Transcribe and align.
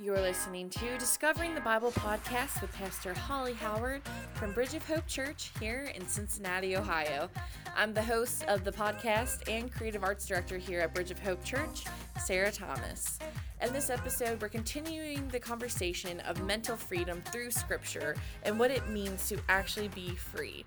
You're 0.00 0.20
listening 0.20 0.70
to 0.70 0.98
Discovering 0.98 1.54
the 1.54 1.60
Bible 1.60 1.92
podcast 1.92 2.60
with 2.60 2.72
Pastor 2.72 3.14
Holly 3.14 3.54
Howard 3.54 4.02
from 4.34 4.52
Bridge 4.52 4.74
of 4.74 4.84
Hope 4.88 5.06
Church 5.06 5.52
here 5.60 5.92
in 5.94 6.06
Cincinnati, 6.08 6.76
Ohio. 6.76 7.30
I'm 7.76 7.94
the 7.94 8.02
host 8.02 8.42
of 8.48 8.64
the 8.64 8.72
podcast 8.72 9.48
and 9.48 9.72
creative 9.72 10.02
arts 10.02 10.26
director 10.26 10.58
here 10.58 10.80
at 10.80 10.94
Bridge 10.94 11.12
of 11.12 11.20
Hope 11.20 11.44
Church, 11.44 11.84
Sarah 12.24 12.50
Thomas. 12.50 13.20
In 13.62 13.72
this 13.72 13.88
episode, 13.88 14.42
we're 14.42 14.48
continuing 14.48 15.28
the 15.28 15.38
conversation 15.38 16.18
of 16.20 16.42
mental 16.42 16.76
freedom 16.76 17.22
through 17.30 17.52
Scripture 17.52 18.16
and 18.42 18.58
what 18.58 18.72
it 18.72 18.88
means 18.88 19.28
to 19.28 19.38
actually 19.48 19.88
be 19.88 20.10
free. 20.10 20.64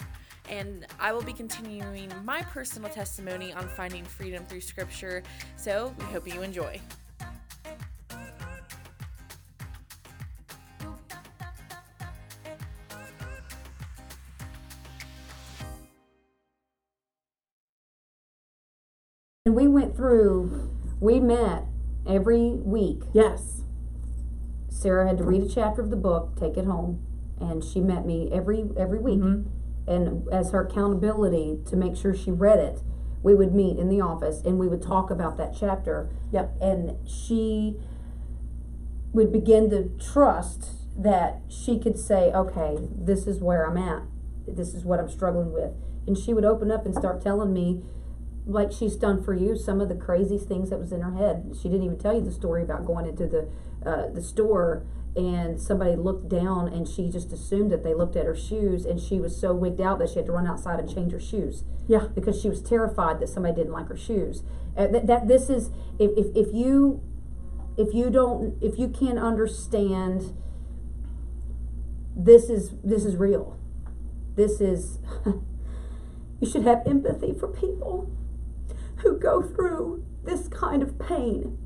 And 0.49 0.87
I 1.01 1.11
will 1.11 1.23
be 1.23 1.33
continuing 1.33 2.09
my 2.23 2.43
personal 2.43 2.89
testimony 2.89 3.51
on 3.51 3.67
finding 3.67 4.05
freedom 4.05 4.45
through 4.45 4.61
Scripture, 4.61 5.21
so 5.57 5.93
we 5.99 6.05
hope 6.05 6.33
you 6.33 6.41
enjoy. 6.43 6.79
And 19.47 19.55
we 19.55 19.65
went 19.65 19.95
through, 19.95 20.69
we 20.99 21.21
met 21.21 21.63
every 22.05 22.51
week. 22.51 23.03
Yes. 23.13 23.61
Sarah 24.67 25.07
had 25.07 25.17
to 25.19 25.23
read 25.23 25.41
a 25.41 25.47
chapter 25.47 25.81
of 25.81 25.89
the 25.89 25.95
book, 25.95 26.37
take 26.37 26.57
it 26.57 26.65
home, 26.65 27.01
and 27.39 27.63
she 27.63 27.79
met 27.79 28.05
me 28.05 28.29
every 28.29 28.65
every 28.77 28.99
week. 28.99 29.21
Mm-hmm. 29.21 29.89
And 29.89 30.27
as 30.33 30.51
her 30.51 30.67
accountability 30.67 31.59
to 31.65 31.77
make 31.77 31.95
sure 31.95 32.13
she 32.13 32.29
read 32.29 32.59
it, 32.59 32.81
we 33.23 33.33
would 33.35 33.55
meet 33.55 33.79
in 33.79 33.87
the 33.87 34.01
office 34.01 34.41
and 34.43 34.59
we 34.59 34.67
would 34.67 34.81
talk 34.81 35.09
about 35.09 35.37
that 35.37 35.55
chapter. 35.57 36.09
Yep. 36.33 36.57
And 36.59 37.07
she 37.07 37.77
would 39.13 39.31
begin 39.31 39.69
to 39.69 39.89
trust 39.97 40.71
that 40.97 41.39
she 41.47 41.79
could 41.79 41.97
say, 41.97 42.33
okay, 42.33 42.79
this 42.93 43.27
is 43.27 43.39
where 43.39 43.65
I'm 43.65 43.77
at. 43.77 44.03
This 44.45 44.73
is 44.73 44.83
what 44.83 44.99
I'm 44.99 45.09
struggling 45.09 45.53
with. 45.53 45.71
And 46.05 46.17
she 46.17 46.33
would 46.33 46.43
open 46.43 46.69
up 46.69 46.85
and 46.85 46.93
start 46.93 47.21
telling 47.21 47.53
me, 47.53 47.81
like 48.47 48.71
she's 48.71 48.95
done 48.95 49.21
for 49.23 49.33
you, 49.33 49.57
some 49.57 49.81
of 49.81 49.89
the 49.89 49.95
craziest 49.95 50.47
things 50.47 50.69
that 50.69 50.79
was 50.79 50.91
in 50.91 51.01
her 51.01 51.13
head. 51.13 51.53
She 51.61 51.67
didn't 51.69 51.83
even 51.83 51.99
tell 51.99 52.15
you 52.15 52.21
the 52.21 52.31
story 52.31 52.63
about 52.63 52.85
going 52.85 53.05
into 53.05 53.27
the 53.27 53.49
uh, 53.85 54.09
the 54.09 54.21
store 54.21 54.85
and 55.15 55.59
somebody 55.59 55.95
looked 55.95 56.29
down 56.29 56.67
and 56.67 56.87
she 56.87 57.09
just 57.09 57.31
assumed 57.33 57.71
that 57.71 57.83
they 57.83 57.93
looked 57.93 58.15
at 58.15 58.25
her 58.25 58.35
shoes 58.35 58.85
and 58.85 58.99
she 58.99 59.19
was 59.19 59.39
so 59.39 59.53
wigged 59.53 59.81
out 59.81 59.97
that 59.99 60.09
she 60.09 60.15
had 60.15 60.25
to 60.27 60.31
run 60.31 60.45
outside 60.47 60.79
and 60.79 60.93
change 60.93 61.11
her 61.11 61.19
shoes 61.19 61.63
Yeah. 61.87 62.07
because 62.13 62.39
she 62.39 62.49
was 62.49 62.61
terrified 62.61 63.19
that 63.19 63.27
somebody 63.29 63.55
didn't 63.55 63.71
like 63.73 63.87
her 63.87 63.97
shoes. 63.97 64.43
Uh, 64.77 64.87
that, 64.87 65.07
that 65.07 65.27
this 65.27 65.49
is 65.49 65.71
if, 65.99 66.11
if 66.17 66.27
if 66.35 66.53
you 66.53 67.01
if 67.77 67.93
you 67.93 68.09
don't 68.09 68.61
if 68.61 68.77
you 68.77 68.87
can't 68.87 69.19
understand 69.19 70.35
this 72.15 72.49
is 72.49 72.71
this 72.83 73.05
is 73.05 73.15
real. 73.15 73.57
This 74.35 74.61
is 74.61 74.99
you 76.39 76.49
should 76.49 76.63
have 76.63 76.85
empathy 76.85 77.33
for 77.33 77.47
people 77.47 78.11
who 78.97 79.17
go 79.17 79.41
through 79.41 80.05
this 80.23 80.47
kind 80.47 80.81
of 80.81 80.99
pain. 80.99 81.57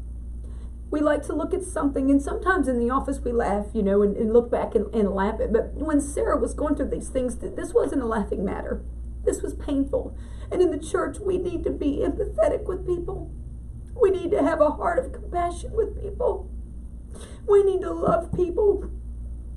We 0.89 0.99
like 0.99 1.23
to 1.27 1.33
look 1.33 1.53
at 1.53 1.63
something, 1.63 2.11
and 2.11 2.21
sometimes 2.21 2.67
in 2.67 2.79
the 2.79 2.89
office 2.89 3.19
we 3.21 3.31
laugh, 3.31 3.67
you 3.73 3.81
know, 3.81 4.01
and, 4.01 4.17
and 4.17 4.33
look 4.33 4.51
back 4.51 4.75
and, 4.75 4.93
and 4.93 5.11
laugh 5.11 5.39
at. 5.39 5.53
But 5.53 5.73
when 5.73 6.01
Sarah 6.01 6.37
was 6.37 6.53
going 6.53 6.75
through 6.75 6.89
these 6.89 7.09
things, 7.09 7.37
this 7.37 7.73
wasn't 7.73 8.01
a 8.01 8.05
laughing 8.05 8.43
matter. 8.43 8.83
This 9.23 9.41
was 9.41 9.53
painful. 9.53 10.15
And 10.51 10.61
in 10.61 10.71
the 10.71 10.77
church, 10.77 11.17
we 11.19 11.37
need 11.37 11.63
to 11.63 11.69
be 11.69 12.03
empathetic 12.05 12.65
with 12.65 12.85
people. 12.85 13.31
We 13.95 14.09
need 14.09 14.31
to 14.31 14.43
have 14.43 14.59
a 14.59 14.71
heart 14.71 14.99
of 14.99 15.13
compassion 15.13 15.71
with 15.73 16.01
people. 16.01 16.51
We 17.47 17.63
need 17.63 17.81
to 17.81 17.91
love 17.91 18.33
people 18.33 18.89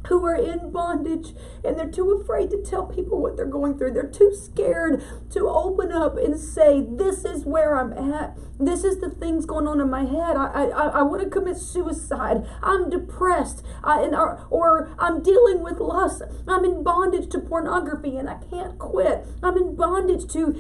who 0.09 0.25
are 0.25 0.37
in 0.37 0.71
bondage 0.71 1.35
and 1.65 1.79
they're 1.79 1.91
too 1.91 2.11
afraid 2.13 2.51
to 2.51 2.63
tell 2.63 2.87
people 2.87 3.21
what 3.21 3.37
they're 3.37 3.47
going 3.47 3.79
through. 3.79 3.93
They're 3.93 4.05
too 4.05 4.35
scared 4.35 5.03
to 5.31 5.49
open 5.49 5.93
up 5.93 6.17
and 6.17 6.39
say, 6.39 6.85
This 6.89 7.25
is 7.25 7.45
where 7.45 7.79
I'm 7.79 7.93
at. 7.93 8.37
This 8.59 8.85
is 8.85 9.01
the 9.01 9.11
things 9.11 9.47
going 9.47 9.67
on 9.67 9.81
in 9.81 9.91
my 9.91 10.05
head. 10.05 10.37
I, 10.37 10.69
I, 10.69 10.87
I 10.87 11.03
want 11.03 11.23
to 11.23 11.29
commit 11.29 11.57
suicide. 11.57 12.47
I'm 12.63 12.89
depressed. 12.89 13.65
I, 13.83 14.03
and, 14.03 14.15
or, 14.15 14.47
or 14.51 14.95
I'm 14.99 15.23
dealing 15.23 15.63
with 15.63 15.81
lust. 15.81 16.23
I'm 16.47 16.65
in 16.65 16.85
bondage 16.85 17.31
to 17.31 17.41
pornography 17.41 18.17
and 18.17 18.29
I 18.29 18.37
can't 18.51 18.79
quit. 18.79 19.27
I'm 19.43 19.57
in 19.57 19.75
bondage 19.75 20.31
to 20.35 20.53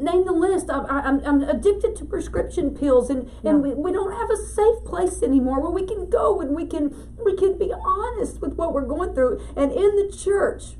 name 0.00 0.24
the 0.24 0.32
list. 0.32 0.70
I'm, 0.70 0.86
I'm, 0.86 1.20
I'm 1.24 1.42
addicted 1.42 1.96
to 1.96 2.04
prescription 2.04 2.74
pills 2.74 3.10
and, 3.10 3.30
and 3.44 3.62
we, 3.62 3.74
we 3.74 3.92
don't 3.92 4.12
have 4.12 4.30
a 4.30 4.36
safe 4.36 4.84
place 4.84 5.22
anymore 5.22 5.60
where 5.60 5.70
we 5.70 5.86
can 5.86 6.08
go 6.08 6.40
and 6.40 6.54
we 6.54 6.66
can 6.66 6.94
we 7.24 7.36
can 7.36 7.58
be 7.58 7.72
honest 7.72 8.40
with 8.40 8.54
what 8.54 8.67
we're 8.72 8.86
going 8.86 9.14
through. 9.14 9.40
And 9.56 9.72
in 9.72 9.96
the 9.96 10.16
church, 10.16 10.74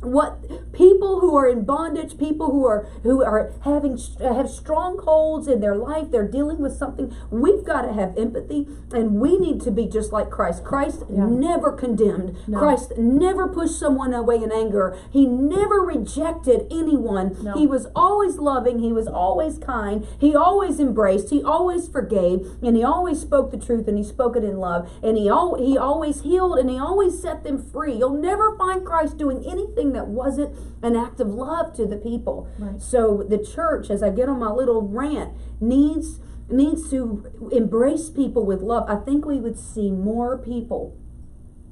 what 0.00 0.72
people 0.72 1.18
who 1.20 1.34
are 1.36 1.48
in 1.48 1.64
bondage 1.64 2.16
people 2.16 2.50
who 2.52 2.64
are 2.64 2.86
who 3.02 3.22
are 3.24 3.52
having 3.62 3.98
have 4.20 4.48
strongholds 4.48 5.48
in 5.48 5.60
their 5.60 5.74
life 5.74 6.08
they're 6.12 6.28
dealing 6.28 6.58
with 6.58 6.72
something 6.72 7.12
we've 7.30 7.64
got 7.64 7.82
to 7.82 7.92
have 7.92 8.16
empathy 8.16 8.66
and 8.92 9.14
we 9.20 9.36
need 9.38 9.60
to 9.60 9.70
be 9.72 9.86
just 9.86 10.12
like 10.12 10.30
christ 10.30 10.62
christ 10.62 11.02
Yeah. 11.10 11.26
never 11.26 11.72
condemned 11.72 12.36
No. 12.46 12.60
christ 12.60 12.92
never 12.96 13.48
pushed 13.48 13.76
someone 13.78 14.14
away 14.14 14.36
in 14.36 14.52
anger 14.52 14.96
he 15.10 15.26
never 15.26 15.80
rejected 15.80 16.66
anyone 16.70 17.36
No. 17.42 17.54
he 17.54 17.66
was 17.66 17.88
always 17.96 18.36
loving 18.38 18.78
he 18.78 18.92
was 18.92 19.08
always 19.08 19.58
kind 19.58 20.06
he 20.20 20.36
always 20.36 20.78
embraced 20.78 21.30
he 21.30 21.42
always 21.42 21.88
forgave 21.88 22.46
and 22.62 22.76
he 22.76 22.84
always 22.84 23.20
spoke 23.20 23.50
the 23.50 23.58
truth 23.58 23.88
and 23.88 23.98
he 23.98 24.04
spoke 24.04 24.36
it 24.36 24.44
in 24.44 24.58
love 24.58 24.88
and 25.02 25.16
he 25.16 25.28
al- 25.28 25.56
he 25.56 25.76
always 25.76 26.22
healed 26.22 26.56
and 26.58 26.70
he 26.70 26.78
always 26.78 27.20
set 27.20 27.42
them 27.42 27.58
free 27.60 27.94
you'll 27.94 28.10
never 28.22 28.56
find 28.56 28.84
christ 28.86 29.18
doing 29.18 29.44
anything 29.44 29.87
that 29.92 30.06
wasn't 30.08 30.56
an 30.82 30.96
act 30.96 31.20
of 31.20 31.28
love 31.28 31.74
to 31.76 31.86
the 31.86 31.96
people 31.96 32.48
Right. 32.58 32.80
so 32.80 33.24
the 33.28 33.38
church 33.38 33.90
as 33.90 34.02
i 34.02 34.10
get 34.10 34.28
on 34.28 34.38
my 34.38 34.50
little 34.50 34.82
rant 34.82 35.32
needs 35.60 36.20
needs 36.50 36.88
to 36.90 37.50
embrace 37.52 38.08
people 38.10 38.44
with 38.46 38.62
love 38.62 38.88
i 38.88 38.96
think 38.96 39.24
we 39.24 39.38
would 39.40 39.58
see 39.58 39.90
more 39.90 40.38
people 40.38 40.96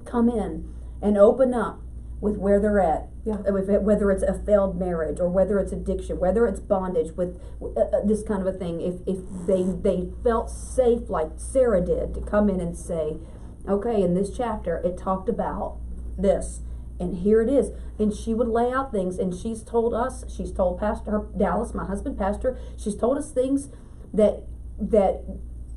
come 0.05 0.29
in 0.29 0.73
and 1.03 1.17
open 1.19 1.53
up 1.55 1.81
with 2.21 2.37
where 2.39 2.59
they're 2.61 2.81
at 2.81 3.09
Yeah. 3.25 3.37
Whether 3.37 4.11
it's 4.11 4.23
a 4.23 4.33
failed 4.33 4.79
marriage 4.79 5.21
or 5.21 5.29
whether 5.29 5.59
it's 5.59 5.73
addiction 5.73 6.19
whether 6.19 6.47
it's 6.47 6.61
bondage 6.61 7.13
with 7.17 7.39
uh, 7.61 7.67
uh, 7.81 8.05
this 8.05 8.23
kind 8.23 8.41
of 8.41 8.47
a 8.55 8.57
thing 8.57 8.81
if, 8.81 8.95
if 9.07 9.19
they 9.47 9.63
they 9.65 10.09
felt 10.23 10.49
safe 10.51 11.11
like 11.11 11.33
sarah 11.37 11.85
did 11.85 12.15
to 12.15 12.21
come 12.23 12.49
in 12.49 12.61
and 12.61 12.77
say 12.77 13.19
okay 13.69 14.01
in 14.03 14.15
this 14.15 14.31
chapter 14.35 14.79
it 14.85 14.97
talked 14.97 15.29
about 15.29 15.77
this 16.17 16.61
and 16.99 17.17
here 17.19 17.41
it 17.41 17.49
is. 17.49 17.71
And 17.99 18.15
she 18.15 18.35
would 18.35 18.49
lay 18.49 18.73
out 18.73 18.93
things 18.93 19.19
and 19.19 19.35
she's 19.35 19.63
told 19.63 19.95
us 19.95 20.25
she's 20.35 20.53
told 20.53 20.79
pastor 20.79 21.11
her, 21.11 21.27
dallas 21.37 21.75
my 21.75 21.85
husband 21.85 22.19
pastor 22.19 22.59
she's 22.77 22.97
told 22.97 23.17
us 23.19 23.31
things 23.31 23.69
that 24.13 24.45
that 24.79 25.23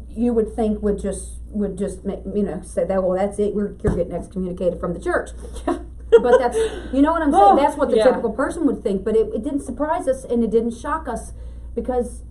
you 0.09 0.33
would 0.33 0.53
think 0.55 0.81
would 0.81 0.99
just 0.99 1.39
would 1.49 1.77
just 1.77 2.03
make 2.05 2.19
you 2.33 2.43
know 2.43 2.61
say 2.61 2.83
that 2.83 3.03
well 3.03 3.17
that's 3.17 3.39
it 3.39 3.53
we're 3.53 3.75
you're 3.83 3.95
getting 3.95 4.13
excommunicated 4.13 4.79
from 4.79 4.93
the 4.93 4.99
church. 4.99 5.29
But 6.11 6.39
that's 6.39 6.57
you 6.91 7.03
know 7.03 7.11
what 7.11 7.21
i'm 7.21 7.31
saying? 7.31 7.43
Oh, 7.43 7.55
that's 7.55 7.77
what 7.77 7.91
the 7.91 7.97
yeah. 7.97 8.05
typical 8.05 8.31
person 8.31 8.65
would 8.65 8.81
think 8.81 9.03
but 9.03 9.15
it, 9.15 9.27
it 9.33 9.43
didn't 9.43 9.61
surprise 9.61 10.07
us 10.07 10.23
and 10.23 10.43
it 10.43 10.49
didn't 10.49 10.71
shock 10.71 11.07
us 11.07 11.33
because 11.75 12.23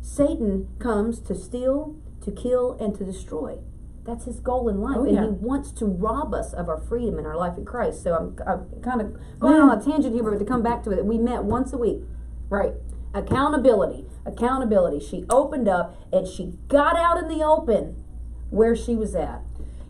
satan 0.00 0.68
comes 0.78 1.18
to 1.22 1.34
steal 1.34 1.96
to 2.24 2.30
kill 2.30 2.76
and 2.78 2.94
to 2.96 3.04
destroy 3.04 3.58
that's 4.06 4.24
his 4.24 4.38
goal 4.40 4.68
in 4.68 4.80
life 4.80 4.96
Oh, 4.98 5.04
and 5.04 5.18
he 5.18 5.26
wants 5.26 5.72
to 5.72 5.84
rob 5.86 6.32
us 6.32 6.52
of 6.52 6.68
our 6.68 6.78
freedom 6.78 7.18
and 7.18 7.26
our 7.26 7.36
life 7.36 7.58
in 7.58 7.64
christ. 7.64 8.02
So 8.02 8.14
i'm, 8.14 8.36
I'm 8.46 8.80
kind 8.82 9.00
of 9.00 9.16
going 9.40 9.56
on 9.60 9.78
a 9.78 9.82
tangent 9.84 10.14
here 10.14 10.22
but 10.22 10.38
to 10.38 10.44
come 10.44 10.62
back 10.62 10.82
to 10.84 10.90
it 10.92 11.04
we 11.04 11.18
met 11.18 11.44
once 11.44 11.72
a 11.72 11.78
week. 11.78 12.02
Right. 12.48 12.74
accountability 13.14 14.06
accountability. 14.24 15.00
She 15.04 15.24
opened 15.30 15.68
up 15.68 15.96
and 16.12 16.26
she 16.26 16.54
got 16.68 16.96
out 16.96 17.18
in 17.18 17.28
the 17.28 17.44
open 17.44 18.02
where 18.50 18.74
she 18.76 18.94
was 18.96 19.14
at. 19.14 19.40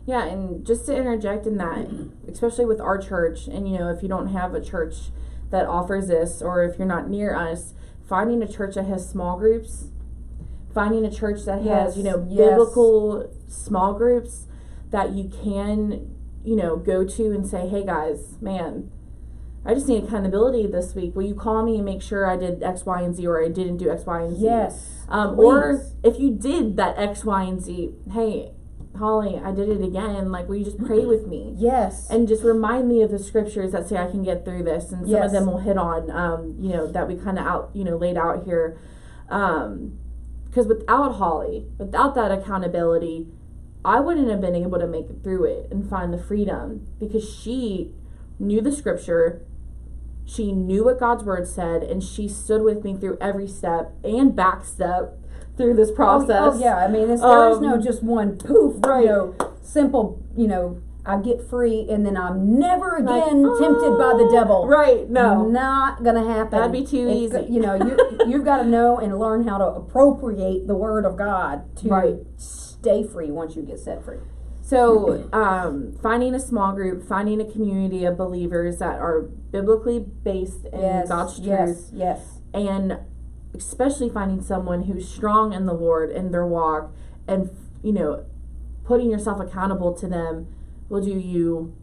Yeah, 0.05 0.25
and 0.25 0.65
just 0.65 0.85
to 0.85 0.95
interject 0.95 1.45
in 1.45 1.57
that, 1.57 1.87
especially 2.31 2.65
with 2.65 2.79
our 2.79 2.97
church, 2.97 3.47
and 3.47 3.69
you 3.69 3.77
know, 3.77 3.89
if 3.89 4.01
you 4.01 4.07
don't 4.09 4.27
have 4.27 4.53
a 4.53 4.61
church 4.61 5.11
that 5.51 5.65
offers 5.65 6.07
this, 6.07 6.41
or 6.41 6.63
if 6.63 6.77
you're 6.79 6.87
not 6.87 7.09
near 7.09 7.35
us, 7.35 7.73
finding 8.07 8.41
a 8.41 8.47
church 8.47 8.75
that 8.75 8.85
has 8.85 9.07
small 9.09 9.37
groups, 9.37 9.87
finding 10.73 11.03
a 11.05 11.11
church 11.11 11.43
that 11.45 11.61
has, 11.63 11.97
you 11.97 12.03
know, 12.03 12.25
Yes, 12.29 12.37
yes. 12.39 12.49
biblical 12.49 13.29
small 13.47 13.93
groups 13.93 14.45
that 14.91 15.11
you 15.11 15.29
can, 15.43 16.13
you 16.43 16.55
know, 16.55 16.75
go 16.77 17.03
to 17.05 17.31
and 17.31 17.45
say, 17.45 17.67
hey 17.67 17.85
guys, 17.85 18.35
man, 18.41 18.89
I 19.65 19.73
just 19.73 19.87
need 19.87 20.03
accountability 20.05 20.65
this 20.67 20.95
week. 20.95 21.15
Will 21.15 21.23
you 21.25 21.35
call 21.35 21.63
me 21.63 21.75
and 21.75 21.85
make 21.85 22.01
sure 22.01 22.25
I 22.29 22.37
did 22.37 22.63
X, 22.63 22.85
Y, 22.85 23.01
and 23.01 23.15
Z, 23.15 23.27
or 23.27 23.43
I 23.43 23.49
didn't 23.49 23.77
do 23.77 23.89
X, 23.91 24.05
Y, 24.05 24.21
and 24.21 24.35
Z? 24.37 24.43
yes 24.43 25.03
Um, 25.09 25.39
or 25.39 25.83
if 26.03 26.19
you 26.19 26.31
did 26.31 26.77
that 26.77 26.97
X, 26.97 27.25
Y, 27.25 27.43
and 27.43 27.61
Z, 27.61 27.93
hey, 28.11 28.51
Holly, 28.97 29.39
I 29.43 29.51
did 29.51 29.69
it 29.69 29.83
again. 29.83 30.31
Like, 30.31 30.47
will 30.47 30.55
you 30.55 30.65
just 30.65 30.79
pray 30.83 31.05
with 31.05 31.27
me? 31.27 31.53
yes 31.57 32.09
And 32.09 32.27
just 32.27 32.43
remind 32.43 32.87
me 32.87 33.01
of 33.01 33.11
the 33.11 33.19
scriptures 33.19 33.71
that 33.73 33.87
say 33.87 33.97
I 33.97 34.09
can 34.09 34.23
get 34.23 34.43
through 34.45 34.63
this. 34.63 34.91
And 34.91 35.01
some 35.05 35.09
Yes. 35.09 35.25
of 35.25 35.31
them 35.33 35.45
will 35.47 35.59
hit 35.59 35.77
on, 35.77 36.09
um, 36.09 36.55
you 36.59 36.69
know, 36.69 36.87
that 36.87 37.07
we 37.07 37.15
kind 37.15 37.37
of 37.37 37.45
out, 37.45 37.69
you 37.73 37.83
know, 37.83 37.95
laid 37.97 38.17
out 38.17 38.43
here. 38.45 38.77
Um, 39.29 39.99
because 40.45 40.65
without 40.67 41.15
Holly, 41.15 41.67
without 41.77 42.15
that 42.15 42.31
accountability, 42.31 43.27
I 43.87 44.01
wouldn't 44.01 44.29
have 44.29 44.41
been 44.41 44.53
able 44.53 44.77
to 44.79 44.85
make 44.85 45.09
it 45.09 45.23
through 45.23 45.45
it 45.45 45.67
and 45.71 45.89
find 45.89 46.11
the 46.13 46.17
freedom 46.17 46.85
because 46.99 47.23
she 47.27 47.93
knew 48.37 48.59
the 48.59 48.71
scripture, 48.73 49.41
she 50.25 50.51
knew 50.51 50.83
what 50.83 50.99
God's 50.99 51.23
word 51.23 51.47
said, 51.47 51.83
and 51.83 52.03
she 52.03 52.27
stood 52.27 52.63
with 52.63 52.83
me 52.83 52.97
through 52.97 53.17
every 53.21 53.47
step 53.47 53.93
and 54.03 54.35
back 54.35 54.65
step 54.65 55.17
through 55.55 55.75
this 55.75 55.89
process. 55.89 56.37
Oh, 56.37 56.51
oh, 56.53 56.59
yeah, 56.59 56.75
I 56.75 56.89
mean, 56.89 57.09
it's, 57.09 57.21
there 57.21 57.49
is 57.49 57.61
no 57.61 57.75
Um, 57.75 57.81
just 57.81 58.03
one 58.03 58.37
poof, 58.37 58.75
right. 58.85 59.05
you 59.05 59.09
know, 59.09 59.35
simple, 59.61 60.21
you 60.35 60.47
know, 60.47 60.81
I 61.05 61.21
get 61.21 61.41
free 61.49 61.87
and 61.89 62.05
then 62.05 62.17
I'm 62.17 62.59
never 62.59 62.99
Like, 62.99 63.23
again 63.23 63.41
tempted 63.57 63.97
by 63.97 64.13
the 64.17 64.27
"Oh," 64.27 64.31
devil. 64.33 64.67
Right, 64.67 65.09
no. 65.09 65.47
Not 65.47 66.03
gonna 66.03 66.25
happen. 66.25 66.59
That'd 66.59 66.73
be 66.73 66.85
too 66.85 67.07
It's 67.07 67.33
easy. 67.33 67.53
You 67.53 67.61
know, 67.61 67.75
you 67.75 67.97
you've 68.27 68.43
got 68.43 68.57
to 68.63 68.65
know 68.67 68.97
and 68.97 69.17
learn 69.17 69.47
how 69.47 69.57
to 69.57 69.63
appropriate 69.63 70.67
the 70.67 70.75
word 70.75 71.05
of 71.05 71.15
God 71.15 71.73
to 71.77 71.87
Right. 71.87 72.15
Stay 72.81 73.03
free 73.03 73.31
once 73.31 73.55
you 73.55 73.61
get 73.61 73.79
set 73.79 74.03
free. 74.03 74.17
So, 74.61 75.29
um, 75.31 75.97
finding 76.03 76.35
a 76.35 76.41
small 76.41 76.73
group, 76.73 77.07
finding 77.07 77.39
a 77.39 77.45
community 77.45 78.03
of 78.03 78.17
believers 78.17 78.79
that 78.79 78.99
are 78.99 79.21
biblically 79.21 79.99
based 79.99 80.65
in 80.73 80.81
yes, 80.81 81.07
God's 81.07 81.35
truth, 81.37 81.47
yes, 81.47 81.91
yes. 81.93 82.39
and 82.53 82.99
especially 83.55 84.09
finding 84.09 84.41
someone 84.41 84.83
who's 84.83 85.07
strong 85.07 85.53
in 85.53 85.67
the 85.67 85.73
Lord 85.73 86.11
in 86.11 86.31
their 86.31 86.45
walk, 86.45 86.93
and 87.29 87.49
you 87.81 87.93
know, 87.93 88.25
putting 88.83 89.09
yourself 89.09 89.39
accountable 89.39 89.93
to 89.93 90.07
them 90.07 90.53
will 90.89 91.01
do 91.01 91.17
you 91.17 91.73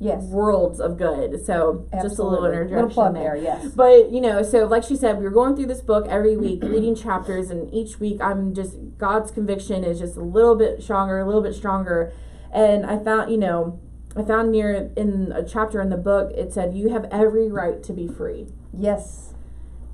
Yes. 0.00 0.22
worlds 0.24 0.78
of 0.80 0.96
good. 0.96 1.44
So, 1.44 1.86
just 2.00 2.18
a 2.18 2.22
little 2.22 2.46
Absolutely. 2.46 2.56
interjection 2.56 2.88
Little 2.96 3.12
there. 3.12 3.22
there, 3.34 3.36
yes. 3.36 3.66
But 3.74 4.10
you 4.12 4.20
know, 4.20 4.42
so 4.42 4.64
like 4.66 4.84
she 4.84 4.94
said, 4.96 5.18
we 5.18 5.24
were 5.24 5.30
going 5.30 5.56
through 5.56 5.66
this 5.66 5.80
book 5.80 6.06
every 6.08 6.36
week, 6.36 6.62
reading 6.64 6.94
chapters, 6.94 7.50
and 7.50 7.72
each 7.74 7.98
week 7.98 8.20
I'm 8.20 8.54
just 8.54 8.76
God's 8.98 9.30
conviction 9.30 9.82
is 9.84 9.98
just 9.98 10.16
a 10.16 10.22
little 10.22 10.54
bit 10.54 10.82
stronger, 10.82 11.18
a 11.18 11.26
little 11.26 11.42
bit 11.42 11.54
stronger. 11.54 12.12
And 12.52 12.86
I 12.86 12.98
found, 12.98 13.30
you 13.30 13.38
know, 13.38 13.80
I 14.16 14.22
found 14.22 14.52
near 14.52 14.90
in 14.96 15.32
a 15.32 15.42
chapter 15.44 15.80
in 15.82 15.90
the 15.90 15.96
book, 15.96 16.32
it 16.36 16.52
said, 16.52 16.74
"You 16.74 16.88
have 16.90 17.04
every 17.10 17.50
right 17.50 17.82
to 17.82 17.92
be 17.92 18.06
free." 18.08 18.46
Yes. 18.72 19.34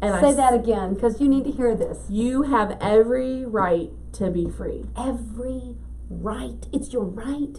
And 0.03 0.15
I 0.15 0.21
Say 0.21 0.29
s- 0.31 0.37
that 0.37 0.53
again 0.53 0.93
because 0.95 1.19
you 1.21 1.29
need 1.29 1.45
to 1.45 1.51
hear 1.51 1.75
this. 1.75 1.99
You 2.11 2.43
have 2.43 2.77
every 2.81 3.45
right 3.47 3.91
to 4.15 4.31
be 4.31 4.51
free. 4.51 4.85
Every 4.99 5.77
right. 6.11 6.67
It's 6.73 6.93
your 6.93 7.05
right. 7.05 7.57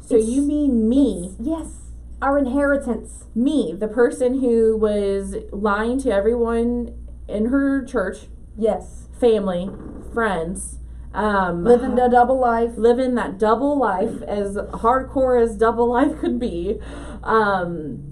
So 0.00 0.14
It's- 0.14 0.30
you 0.30 0.42
mean 0.42 0.88
me, 0.88 1.34
Yes. 1.40 1.87
Our 2.20 2.38
inheritance. 2.38 3.24
me, 3.34 3.72
the 3.78 3.86
person 3.86 4.40
who 4.40 4.76
was 4.76 5.36
lying 5.52 6.00
to 6.00 6.10
everyone 6.10 6.94
in 7.28 7.46
her 7.46 7.84
church, 7.84 8.26
Yes. 8.56 9.06
family, 9.12 9.70
friends, 10.12 10.78
um, 11.14 11.62
Living 11.62 11.94
the 11.94 12.08
double 12.08 12.38
life. 12.40 12.76
living 12.76 13.14
that 13.14 13.38
double 13.38 13.78
life 13.78 14.20
as 14.22 14.56
hardcore 14.56 15.40
as 15.40 15.56
double 15.56 15.88
life 15.88 16.18
could 16.18 16.38
be 16.40 16.80
um, 17.22 18.02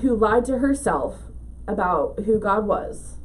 who 0.00 0.16
lied 0.16 0.44
to 0.46 0.58
herself 0.58 1.18
about 1.68 2.18
who 2.26 2.38
god 2.40 2.66
was 2.66 3.18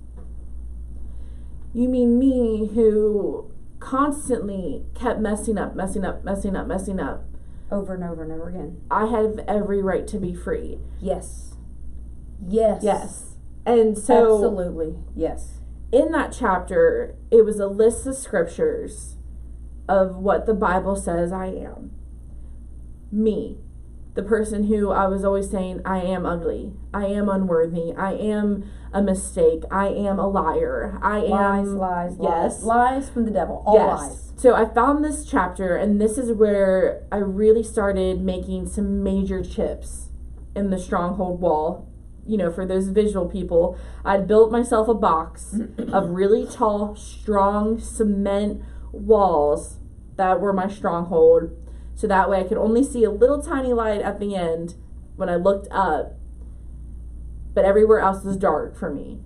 you 1.73 1.89
mean 1.89 2.17
me 2.19 2.69
who 2.73 3.49
constantly 3.79 4.85
kept 4.93 5.19
messing 5.19 5.57
up 5.57 5.75
messing 5.75 6.05
up 6.05 6.23
messing 6.23 6.55
up 6.55 6.67
messing 6.67 6.99
up 6.99 7.23
Over 7.71 7.93
and 7.95 8.03
over 8.03 8.23
and 8.23 8.31
over 8.31 8.49
again. 8.49 8.81
i 8.89 9.05
have 9.07 9.39
every 9.47 9.81
right 9.81 10.07
to 10.07 10.17
be 10.17 10.33
free 10.33 10.79
Yes. 10.99 11.55
Yes. 12.45 12.81
yes 12.83 13.25
and 13.65 13.97
so 13.97 14.35
Absolutely. 14.35 14.95
Yes. 15.15 15.59
in 15.91 16.11
that 16.13 16.31
chapter, 16.37 17.15
it 17.29 17.43
was 17.45 17.59
a 17.59 17.67
list 17.67 18.07
of 18.07 18.15
scriptures 18.15 19.15
of 19.87 20.15
what 20.15 20.45
the 20.45 20.53
Bible 20.53 20.95
says 20.95 21.31
I 21.31 21.47
am. 21.47 21.91
Me, 23.11 23.57
the 24.15 24.23
person 24.23 24.65
who 24.65 24.91
I 24.91 25.07
was 25.07 25.23
always 25.25 25.49
saying, 25.49 25.81
I 25.85 25.99
am 25.99 26.25
ugly, 26.25 26.73
I 26.93 27.05
am 27.07 27.27
unworthy, 27.29 27.93
I 27.93 28.13
am 28.13 28.63
a 28.93 29.01
mistake, 29.01 29.63
I 29.71 29.87
am 29.89 30.17
a 30.19 30.27
liar, 30.27 30.97
I 31.01 31.19
Lies, 31.19 31.67
am. 31.67 31.77
lies, 31.77 32.11
yes. 32.19 32.63
lies. 32.63 32.63
Lies 32.63 33.09
from 33.09 33.25
the 33.25 33.31
devil. 33.31 33.61
All 33.65 33.75
yes. 33.75 33.99
lies. 33.99 34.28
So 34.39 34.55
I 34.55 34.73
found 34.73 35.03
this 35.03 35.25
chapter, 35.25 35.75
and 35.75 35.99
this 35.99 36.17
is 36.17 36.31
where 36.31 37.05
I 37.11 37.17
really 37.17 37.61
started 37.61 38.21
making 38.21 38.69
some 38.69 39.03
major 39.03 39.43
chips 39.43 40.11
in 40.55 40.69
the 40.69 40.79
stronghold 40.79 41.41
wall. 41.41 41.89
You 42.25 42.37
know, 42.37 42.49
for 42.49 42.65
those 42.65 42.87
visual 42.87 43.27
people, 43.27 43.77
I'd 44.05 44.29
built 44.29 44.49
myself 44.49 44.87
a 44.87 44.93
box 44.93 45.59
of 45.91 46.11
really 46.11 46.47
tall, 46.47 46.95
strong 46.95 47.81
cement 47.81 48.63
walls 48.93 49.79
that 50.15 50.39
were 50.39 50.53
my 50.53 50.69
stronghold. 50.69 51.51
So 51.95 52.07
that 52.07 52.29
way 52.29 52.39
I 52.39 52.43
could 52.43 52.57
only 52.57 52.85
see 52.85 53.03
a 53.03 53.11
little 53.11 53.41
tiny 53.41 53.73
light 53.73 53.99
at 53.99 54.21
the 54.21 54.37
end 54.37 54.75
when 55.17 55.27
I 55.27 55.35
looked 55.35 55.67
up. 55.69 56.13
But 57.53 57.65
everywhere 57.65 57.99
else 57.99 58.23
was 58.23 58.37
dark 58.37 58.77
for 58.77 58.89
me. 58.89 59.19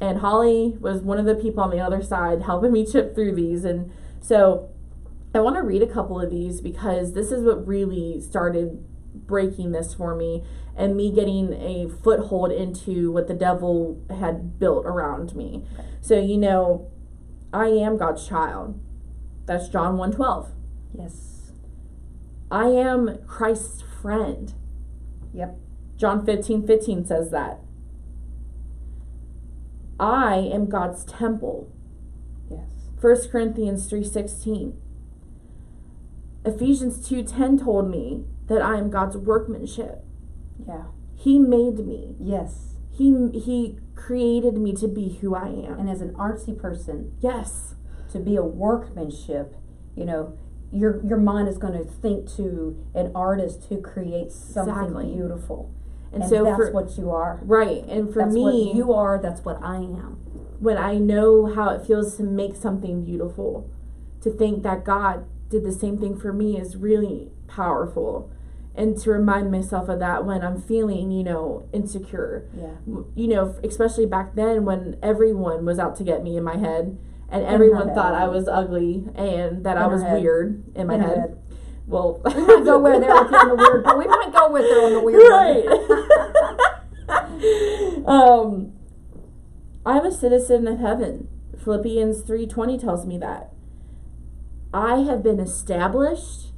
And 0.00 0.18
Holly 0.18 0.76
was 0.78 1.02
one 1.02 1.18
of 1.18 1.24
the 1.24 1.34
people 1.34 1.64
on 1.64 1.70
the 1.70 1.80
other 1.80 2.04
side 2.04 2.42
helping 2.42 2.70
me 2.70 2.86
chip 2.86 3.16
through 3.16 3.34
these. 3.34 3.64
And 3.64 3.90
so 4.24 4.70
I 5.34 5.40
want 5.40 5.56
to 5.56 5.62
read 5.62 5.82
a 5.82 5.86
couple 5.86 6.18
of 6.18 6.30
these 6.30 6.62
because 6.62 7.12
this 7.12 7.30
is 7.30 7.42
what 7.42 7.66
really 7.66 8.22
started 8.22 8.82
breaking 9.14 9.72
this 9.72 9.92
for 9.92 10.14
me 10.14 10.42
and 10.74 10.96
me 10.96 11.12
getting 11.12 11.52
a 11.52 11.90
foothold 12.02 12.50
into 12.50 13.12
what 13.12 13.28
the 13.28 13.34
devil 13.34 14.00
had 14.08 14.58
built 14.58 14.86
around 14.86 15.36
me. 15.36 15.66
So 16.00 16.18
you 16.18 16.38
know, 16.38 16.90
I 17.52 17.66
am 17.66 17.98
God's 17.98 18.26
child. 18.26 18.80
That's 19.44 19.68
John 19.68 19.98
1:12. 19.98 20.52
Yes. 20.94 21.52
I 22.50 22.68
am 22.68 23.18
Christ's 23.26 23.82
friend. 24.00 24.54
Yep. 25.34 25.58
John 25.98 26.24
15, 26.24 26.66
15 26.66 27.04
says 27.04 27.30
that. 27.30 27.60
I 30.00 30.36
am 30.36 30.70
God's 30.70 31.04
temple. 31.04 31.68
Yes. 33.04 33.24
1 33.26 33.30
Corinthians 33.30 33.86
3:16. 33.90 34.74
Ephesians 36.44 37.06
2:10 37.08 37.58
told 37.58 37.88
me 37.90 38.24
that 38.48 38.60
I 38.60 38.76
am 38.76 38.90
God's 38.90 39.16
workmanship. 39.16 40.04
Yeah. 40.66 40.84
He 41.14 41.38
made 41.38 41.86
me. 41.86 42.16
Yes. 42.20 42.76
He 42.90 43.28
he 43.30 43.78
created 43.94 44.58
me 44.58 44.72
to 44.74 44.86
be 44.88 45.18
who 45.20 45.34
I 45.34 45.48
am. 45.48 45.78
And 45.80 45.88
as 45.90 46.00
an 46.02 46.10
artsy 46.14 46.56
person, 46.56 47.12
Yes. 47.20 47.74
to 48.12 48.18
be 48.20 48.36
a 48.36 48.44
workmanship, 48.44 49.56
you 49.96 50.04
know, 50.04 50.34
your 50.70 51.02
your 51.04 51.18
mind 51.18 51.48
is 51.48 51.56
going 51.58 51.72
to 51.72 51.84
think 51.84 52.28
to 52.36 52.76
an 52.94 53.10
artist 53.14 53.64
who 53.68 53.80
creates 53.80 54.34
something 54.34 54.74
Exactly. 54.74 55.14
beautiful. 55.14 55.70
And, 56.12 56.22
And, 56.22 56.30
so 56.30 56.44
that's 56.44 56.56
for 56.56 56.72
what 56.72 56.96
you 56.98 57.10
are. 57.10 57.40
right, 57.44 57.84
and 57.88 58.12
for 58.12 58.20
that's 58.20 58.34
me 58.34 58.42
what 58.42 58.74
you 58.76 58.92
are. 58.92 59.18
That's 59.18 59.44
what 59.44 59.58
I 59.62 59.76
am. 59.78 60.18
When 60.64 60.78
I 60.78 60.94
know 60.96 61.46
how 61.54 61.68
it 61.68 61.86
feels 61.86 62.16
to 62.16 62.22
make 62.22 62.56
something 62.56 63.04
beautiful, 63.04 63.68
to 64.22 64.30
think 64.30 64.62
that 64.62 64.82
God 64.84 65.26
did 65.50 65.62
the 65.62 65.72
same 65.72 65.98
thing 65.98 66.18
for 66.18 66.32
me 66.32 66.58
is 66.58 66.74
really 66.76 67.30
powerful. 67.46 68.30
And 68.74 68.96
to 69.02 69.10
remind 69.10 69.52
myself 69.52 69.88
of 69.88 70.00
that 70.00 70.24
when 70.24 70.42
I'm 70.42 70.60
feeling, 70.60 71.12
you 71.12 71.22
know, 71.22 71.68
insecure. 71.72 72.48
Yeah. 72.56 72.70
You 73.14 73.28
know, 73.28 73.54
especially 73.62 74.06
back 74.06 74.34
then 74.34 74.64
when 74.64 74.96
everyone 75.02 75.64
was 75.64 75.78
out 75.78 75.94
to 75.98 76.02
get 76.02 76.24
me 76.24 76.36
in 76.36 76.42
my 76.42 76.56
head 76.56 76.98
and 77.28 77.44
everyone 77.44 77.94
thought 77.94 78.14
I 78.14 78.26
was 78.26 78.48
ugly 78.48 79.04
and 79.14 79.62
that 79.64 79.76
I 79.76 79.84
In 79.84 79.90
her 79.90 79.94
was 79.96 80.02
head. 80.02 80.20
weird 80.22 80.64
in 80.74 80.86
my 80.88 80.94
In 80.94 81.00
head. 81.02 81.16
head. 81.18 81.38
Well, 81.86 82.20
We 82.24 82.32
might 82.32 82.64
go 82.64 82.78
where 82.80 82.98
there 82.98 83.14
with 83.22 83.30
you 83.30 83.36
on 83.38 83.48
the 83.50 83.54
weird, 83.56 83.84
but 83.84 83.98
we 83.98 84.06
might 84.06 84.32
go 84.32 84.50
with 84.50 84.64
her 84.64 84.84
on 84.86 84.92
the 84.94 85.00
weird. 85.00 85.22
right. 85.30 85.66
um, 88.06 88.72
I'm 89.86 90.06
a 90.06 90.12
citizen 90.12 90.66
of 90.66 90.78
heaven. 90.78 91.28
Philippians 91.62 92.22
3:20 92.22 92.78
tells 92.78 93.06
me 93.06 93.18
that. 93.18 93.52
I 94.72 95.00
have 95.00 95.22
been 95.22 95.38
established, 95.38 96.52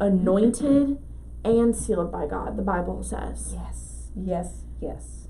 anointed, 0.00 0.98
and 1.44 1.74
sealed 1.74 2.12
by 2.12 2.26
God, 2.26 2.56
the 2.56 2.62
Bible 2.62 3.02
says. 3.02 3.54
yes. 3.54 4.10
Yes. 4.14 4.64
Yes. 4.80 5.28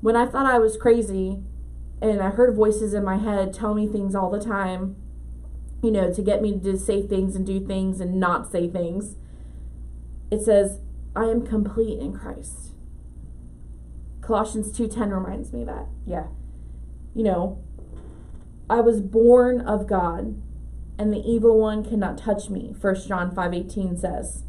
When 0.00 0.16
I 0.16 0.26
thought 0.26 0.46
I 0.46 0.58
was 0.58 0.76
crazy 0.76 1.42
and 2.00 2.20
I 2.20 2.30
heard 2.30 2.54
voices 2.54 2.94
in 2.94 3.04
my 3.04 3.16
head 3.16 3.52
tell 3.52 3.74
me 3.74 3.88
things 3.88 4.14
all 4.14 4.30
the 4.30 4.40
time, 4.40 4.96
you 5.82 5.90
know, 5.90 6.12
to 6.12 6.22
get 6.22 6.42
me 6.42 6.58
to 6.60 6.78
say 6.78 7.06
things 7.06 7.34
and 7.34 7.46
do 7.46 7.64
things 7.64 8.00
and 8.00 8.20
not 8.20 8.50
say 8.50 8.68
things, 8.68 9.16
it 10.30 10.42
says, 10.42 10.80
I 11.16 11.24
am 11.24 11.46
complete 11.46 11.98
in 11.98 12.12
Christ. 12.12 12.72
Colossians 14.20 14.72
2:10 14.72 15.12
reminds 15.12 15.52
me 15.52 15.64
that. 15.64 15.86
Yeah. 16.06 16.26
You 17.14 17.22
know, 17.24 17.62
I 18.68 18.80
was 18.80 19.00
born 19.00 19.60
of 19.60 19.86
God, 19.86 20.40
and 20.98 21.12
the 21.12 21.18
evil 21.24 21.58
one 21.60 21.84
cannot 21.84 22.18
touch 22.18 22.48
me. 22.50 22.74
1 22.80 22.94
John 23.06 23.30
5:18 23.34 23.96
says. 23.98 24.42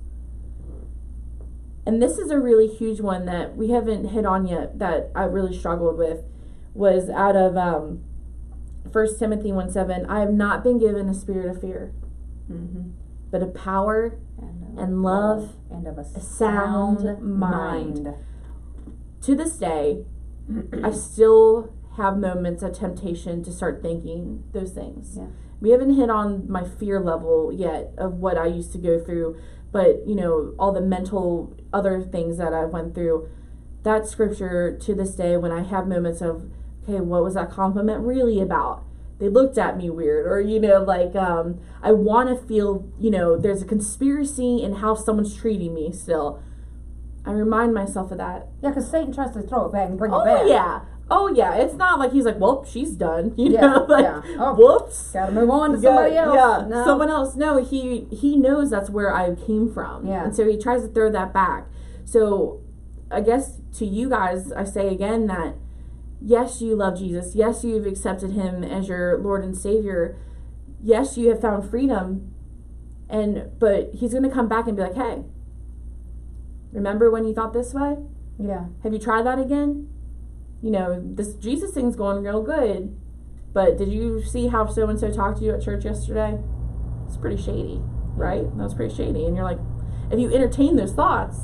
And 1.88 2.02
this 2.02 2.18
is 2.18 2.32
a 2.32 2.40
really 2.40 2.68
huge 2.68 3.00
one 3.00 3.26
that 3.26 3.56
we 3.56 3.70
haven't 3.70 4.06
hit 4.06 4.26
on 4.26 4.48
yet 4.48 4.80
that 4.80 5.12
I 5.16 5.24
really 5.26 5.56
struggled 5.56 5.98
with 5.98 6.24
was 6.74 7.10
out 7.10 7.36
of 7.36 7.56
um 7.58 8.02
First 8.92 9.20
Timothy 9.20 9.52
1 9.52 9.72
7, 9.72 10.06
I 10.06 10.20
have 10.20 10.32
not 10.34 10.64
been 10.64 10.78
given 10.80 11.10
a 11.10 11.14
spirit 11.14 11.48
of 11.56 11.62
fear, 11.62 11.94
Mm-hmm. 12.52 12.92
but 13.32 13.42
a 13.44 13.48
power 13.48 14.18
And, 14.40 14.80
and 14.80 15.02
love 15.04 15.56
and 15.70 15.86
of 15.88 15.98
a 15.98 16.04
sound 16.04 17.00
sound, 17.02 17.22
mind. 17.22 18.04
mind. 18.06 18.16
to 19.22 19.36
this 19.36 19.58
day, 19.58 20.06
I 20.84 20.92
still 21.10 21.74
have 21.98 22.18
moments 22.18 22.62
of 22.64 22.78
temptation 22.78 23.44
to 23.44 23.52
start 23.52 23.82
thinking 23.82 24.44
those 24.54 24.72
things. 24.72 25.16
Yeah. 25.18 25.28
We 25.62 25.70
haven't 25.72 25.96
hit 25.96 26.10
on 26.10 26.50
my 26.52 26.64
fear 26.64 27.00
level 27.00 27.52
yet 27.54 27.92
of 27.98 28.16
what 28.16 28.38
I 28.38 28.46
used 28.48 28.72
to 28.74 28.78
go 28.78 29.00
through, 29.04 29.38
but 29.72 30.06
you 30.06 30.16
know, 30.16 30.54
all 30.60 30.72
the 30.72 30.82
mental 30.82 31.56
other 31.74 32.02
things 32.02 32.38
that 32.38 32.54
I 32.54 32.66
went 32.66 32.94
through. 32.94 33.30
That 33.84 34.08
scripture 34.08 34.78
to 34.82 34.96
this 34.96 35.16
day, 35.16 35.38
when 35.38 35.52
I 35.52 35.62
have 35.64 35.88
moments 35.88 36.20
of, 36.22 36.50
okay, 36.84 37.00
what 37.00 37.24
was 37.24 37.36
that 37.36 37.52
compliment 37.52 38.02
really 38.04 38.42
about? 38.42 38.84
They 39.20 39.30
looked 39.30 39.58
at 39.58 39.78
me 39.78 39.90
weird, 39.90 40.26
or 40.28 40.42
you 40.42 40.60
know, 40.60 40.84
like 40.84 41.16
um, 41.16 41.62
I 41.82 41.94
want 41.94 42.28
to 42.30 42.48
feel, 42.48 42.90
you 43.00 43.10
know, 43.12 43.38
there's 43.38 43.62
a 43.62 43.66
conspiracy 43.66 44.62
in 44.62 44.76
how 44.76 44.96
someone's 44.96 45.36
treating 45.36 45.74
me 45.74 45.92
still. 45.94 46.42
I 47.26 47.32
remind 47.32 47.74
myself 47.74 48.12
of 48.12 48.18
that 48.20 48.50
Yeah, 48.62 48.70
because 48.70 48.92
Satan 48.92 49.14
tries 49.14 49.34
to 49.34 49.42
throw 49.42 49.66
it 49.68 49.72
back 49.72 49.88
and 49.90 49.98
bring 49.98 50.12
Oh 50.14 50.22
it 50.22 50.26
back. 50.26 50.44
yeah. 50.48 50.82
Oh 51.10 51.28
yeah. 51.34 51.56
It's 51.56 51.76
not 51.76 52.00
like 52.00 52.12
he's 52.12 52.26
like, 52.26 52.40
well, 52.40 52.66
she's 52.66 52.92
done. 52.92 53.34
You 53.38 53.52
Yeah, 53.52 53.62
know, 53.62 53.86
like 53.88 54.04
yeah. 54.04 54.22
Oh, 54.40 54.56
whoops. 54.56 55.12
Got 55.12 55.28
to 55.28 55.32
move 55.32 55.50
on 55.50 55.72
to 55.74 55.78
Yeah, 55.78 55.90
somebody 55.90 56.18
else. 56.18 56.36
Yeah, 56.36 56.68
No. 56.68 56.86
someone 56.86 57.10
else. 57.10 57.36
No, 57.36 57.64
he 57.64 58.06
he 58.12 58.36
knows 58.38 58.70
that's 58.72 58.90
where 58.90 59.14
I 59.14 59.36
came 59.36 59.72
from. 59.72 60.08
Yeah. 60.08 60.24
And 60.26 60.36
so 60.36 60.48
he 60.48 60.58
tries 60.58 60.82
to 60.82 60.88
throw 60.88 61.12
that 61.12 61.32
back. 61.34 61.68
So 62.06 62.62
I 63.12 63.22
guess 63.22 63.60
to 63.78 63.86
you 63.86 64.10
guys, 64.10 64.52
I 64.52 64.64
say 64.64 64.88
again 64.90 65.28
that 65.28 65.56
yes, 66.22 66.60
you 66.62 66.76
love 66.76 66.98
Jesus. 66.98 67.36
Yes, 67.36 67.64
you've 67.64 67.86
accepted 67.86 68.32
him 68.32 68.64
as 68.64 68.88
your 68.88 69.20
Lord 69.20 69.44
and 69.44 69.56
Savior. 69.56 70.18
Yes, 70.82 71.18
you 71.18 71.30
have 71.30 71.40
found 71.42 71.70
freedom. 71.70 72.32
And 73.08 73.52
but 73.60 73.92
he's 73.94 74.14
gonna 74.14 74.32
come 74.32 74.48
back 74.48 74.66
and 74.68 74.76
be 74.76 74.82
like, 74.82 74.96
hey, 74.96 75.24
remember 76.72 77.12
when 77.12 77.26
you 77.26 77.34
thought 77.34 77.54
this 77.54 77.74
way? 77.74 77.98
Yeah. 78.40 78.66
Have 78.84 78.92
you 78.94 79.00
tried 79.00 79.26
that 79.28 79.38
again? 79.40 79.90
You 80.66 80.72
know, 80.72 81.00
this 81.00 81.36
Jesus 81.36 81.76
thing's 81.76 81.96
going 81.96 82.24
real 82.24 82.42
good, 82.42 83.00
but 83.54 83.78
did 83.78 83.90
you 83.90 84.24
see 84.24 84.48
how 84.48 84.66
so 84.66 84.90
and 84.90 85.00
so 85.00 85.12
talked 85.12 85.38
to 85.38 85.46
you 85.46 85.54
at 85.54 85.62
church 85.62 85.86
yesterday? 85.86 86.40
It's 87.06 87.18
pretty 87.18 87.40
shady, 87.40 87.82
right? 88.16 88.42
That 88.58 88.64
was 88.64 88.74
pretty 88.74 88.96
shady. 88.96 89.26
And 89.26 89.36
you're 89.36 89.46
like, 89.46 89.60
if 90.10 90.20
you 90.20 90.34
entertain 90.34 90.76
those 90.76 90.92
thoughts, 90.92 91.38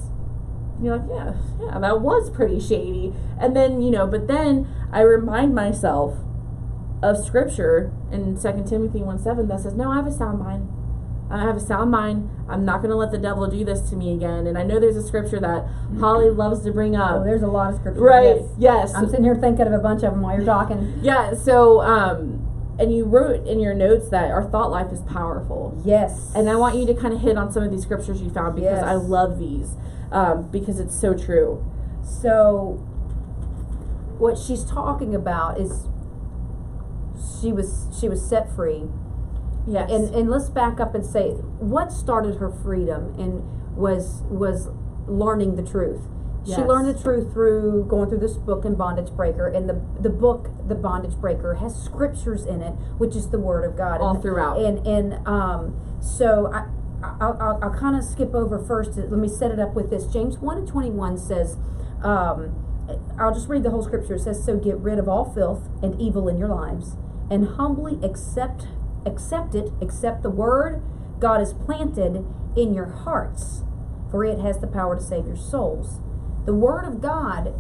you're 0.81 0.97
like, 0.97 1.07
yeah, 1.07 1.35
yeah, 1.61 1.77
that 1.77 2.01
was 2.01 2.31
pretty 2.31 2.59
shady. 2.59 3.13
And 3.39 3.55
then, 3.55 3.83
you 3.83 3.91
know, 3.91 4.07
but 4.07 4.27
then 4.27 4.67
I 4.91 5.01
remind 5.01 5.53
myself 5.53 6.17
of 7.03 7.23
scripture 7.23 7.93
in 8.11 8.41
2 8.41 8.65
Timothy 8.67 9.03
1 9.03 9.19
7 9.19 9.47
that 9.49 9.59
says, 9.59 9.75
No, 9.75 9.91
I 9.91 9.97
have 9.97 10.07
a 10.07 10.11
sound 10.11 10.39
mind. 10.39 10.67
I 11.31 11.41
have 11.41 11.55
a 11.55 11.59
sound 11.59 11.91
mind. 11.91 12.29
I'm 12.49 12.65
not 12.65 12.77
going 12.81 12.89
to 12.89 12.95
let 12.95 13.11
the 13.11 13.17
devil 13.17 13.47
do 13.47 13.63
this 13.63 13.89
to 13.89 13.95
me 13.95 14.13
again. 14.13 14.47
And 14.47 14.57
I 14.57 14.63
know 14.63 14.79
there's 14.79 14.97
a 14.97 15.05
scripture 15.07 15.39
that 15.39 15.65
Holly 15.99 16.29
loves 16.29 16.63
to 16.65 16.71
bring 16.71 16.95
up. 16.95 17.21
Oh, 17.21 17.23
there's 17.23 17.41
a 17.43 17.47
lot 17.47 17.73
of 17.73 17.79
scripture. 17.79 18.01
Right. 18.01 18.35
Yes. 18.35 18.49
Yes. 18.57 18.93
I'm 18.95 19.07
sitting 19.09 19.23
here 19.23 19.35
thinking 19.35 19.67
of 19.67 19.73
a 19.73 19.79
bunch 19.79 20.03
of 20.03 20.11
them 20.11 20.21
while 20.21 20.35
you're 20.35 20.45
talking. 20.45 20.99
yeah. 21.01 21.33
So, 21.33 21.81
um, 21.81 22.47
and 22.79 22.93
you 22.93 23.05
wrote 23.05 23.45
in 23.47 23.59
your 23.59 23.73
notes 23.73 24.09
that 24.09 24.31
our 24.31 24.43
thought 24.49 24.71
life 24.71 24.91
is 24.91 25.01
powerful. 25.01 25.79
Yes. 25.85 26.31
And 26.35 26.49
I 26.49 26.55
want 26.55 26.75
you 26.75 26.85
to 26.87 26.93
kind 26.95 27.13
of 27.13 27.21
hit 27.21 27.37
on 27.37 27.51
some 27.51 27.63
of 27.63 27.71
these 27.71 27.83
scriptures 27.83 28.21
you 28.21 28.29
found 28.31 28.55
because 28.55 28.77
Yes. 28.79 28.83
I 28.83 28.93
love 28.93 29.37
these 29.39 29.75
um, 30.11 30.49
because 30.51 30.79
it's 30.79 30.99
so 30.99 31.13
true. 31.13 31.63
So, 32.03 32.79
what 34.17 34.37
she's 34.37 34.65
talking 34.65 35.13
about 35.15 35.59
is 35.59 35.87
she 37.39 37.51
was 37.51 37.87
she 37.99 38.07
was 38.09 38.27
set 38.27 38.53
free, 38.55 38.83
Yes. 39.67 39.91
and 39.91 40.13
and 40.15 40.29
let's 40.29 40.49
back 40.49 40.79
up 40.79 40.95
and 40.95 41.05
say 41.05 41.31
what 41.59 41.91
started 41.91 42.35
her 42.37 42.49
freedom 42.49 43.13
and 43.19 43.43
was 43.77 44.23
was 44.29 44.69
learning 45.07 45.55
the 45.55 45.63
truth. 45.63 46.01
She 46.43 46.51
Yes. 46.51 46.67
learned 46.67 46.87
the 46.87 46.95
truth 46.99 47.31
through 47.33 47.85
going 47.87 48.09
through 48.09 48.17
this 48.19 48.35
book 48.37 48.65
in 48.65 48.73
Bondage 48.75 49.11
Breaker, 49.15 49.47
and 49.47 49.69
the 49.69 49.79
the 49.99 50.09
book, 50.09 50.49
the 50.67 50.73
Bondage 50.75 51.15
Breaker, 51.21 51.53
has 51.55 51.75
scriptures 51.75 52.45
in 52.45 52.61
it, 52.63 52.73
which 52.97 53.15
is 53.15 53.29
the 53.29 53.37
Word 53.39 53.63
of 53.63 53.77
God. 53.77 54.01
all 54.01 54.11
And- 54.15 54.21
throughout. 54.21 54.57
and 54.57 54.85
and 54.87 55.27
um, 55.27 55.75
so 55.99 56.51
I, 56.51 56.65
I'll, 57.21 57.37
I'll, 57.39 57.59
I'll 57.63 57.73
kind 57.73 57.95
of 57.95 58.03
skip 58.03 58.33
over 58.33 58.57
first. 58.57 58.97
Let 58.97 59.11
me 59.11 59.27
set 59.27 59.51
it 59.51 59.59
up 59.59 59.75
with 59.75 59.89
this. 59.91 60.07
James 60.07 60.39
one 60.39 60.57
and 60.57 60.67
twenty 60.67 60.89
one 60.89 61.17
says, 61.17 61.57
um, 62.03 62.55
I'll 63.19 63.33
just 63.33 63.47
read 63.47 63.61
the 63.63 63.69
whole 63.69 63.83
scripture. 63.83 64.15
It 64.15 64.21
says, 64.21 64.43
"So 64.43 64.57
get 64.57 64.77
rid 64.77 64.97
of 64.97 65.07
all 65.07 65.25
filth 65.31 65.69
and 65.83 65.99
evil 66.01 66.27
in 66.27 66.37
your 66.37 66.49
lives, 66.49 66.97
and 67.29 67.45
humbly 67.47 67.99
accept 68.03 68.67
accept 69.05 69.55
it. 69.55 69.71
Accept 69.81 70.23
the 70.23 70.29
word 70.29 70.81
God 71.19 71.39
has 71.39 71.53
planted 71.53 72.25
in 72.55 72.73
your 72.73 72.87
hearts, 72.87 73.63
for 74.09 74.23
it 74.23 74.39
has 74.39 74.59
the 74.59 74.67
power 74.67 74.95
to 74.95 75.01
save 75.01 75.27
your 75.27 75.35
souls." 75.35 75.99
The 76.45 76.53
word 76.53 76.85
of 76.85 77.01
God 77.01 77.53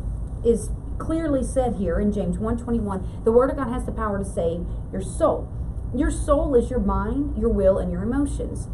is 0.43 0.71
clearly 0.97 1.43
said 1.43 1.75
here 1.75 1.99
in 1.99 2.11
James 2.11 2.37
1:21. 2.39 3.03
The 3.23 3.31
word 3.31 3.49
of 3.49 3.57
God 3.57 3.69
has 3.69 3.85
the 3.85 3.91
power 3.91 4.17
to 4.17 4.25
save 4.25 4.65
your 4.91 5.01
soul. 5.01 5.47
Your 5.93 6.11
soul 6.11 6.55
is 6.55 6.69
your 6.69 6.79
mind, 6.79 7.37
your 7.37 7.49
will, 7.49 7.77
and 7.77 7.91
your 7.91 8.03
emotions. 8.03 8.69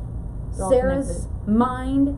Sarah's 0.52 1.28
mind, 1.46 2.18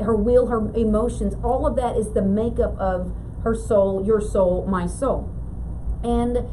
her 0.00 0.14
will, 0.14 0.46
her 0.46 0.70
emotions, 0.74 1.36
all 1.42 1.66
of 1.66 1.76
that 1.76 1.96
is 1.96 2.10
the 2.10 2.22
makeup 2.22 2.76
of 2.78 3.12
her 3.42 3.54
soul, 3.54 4.02
your 4.02 4.20
soul, 4.20 4.64
my 4.66 4.86
soul. 4.86 5.28
And 6.02 6.44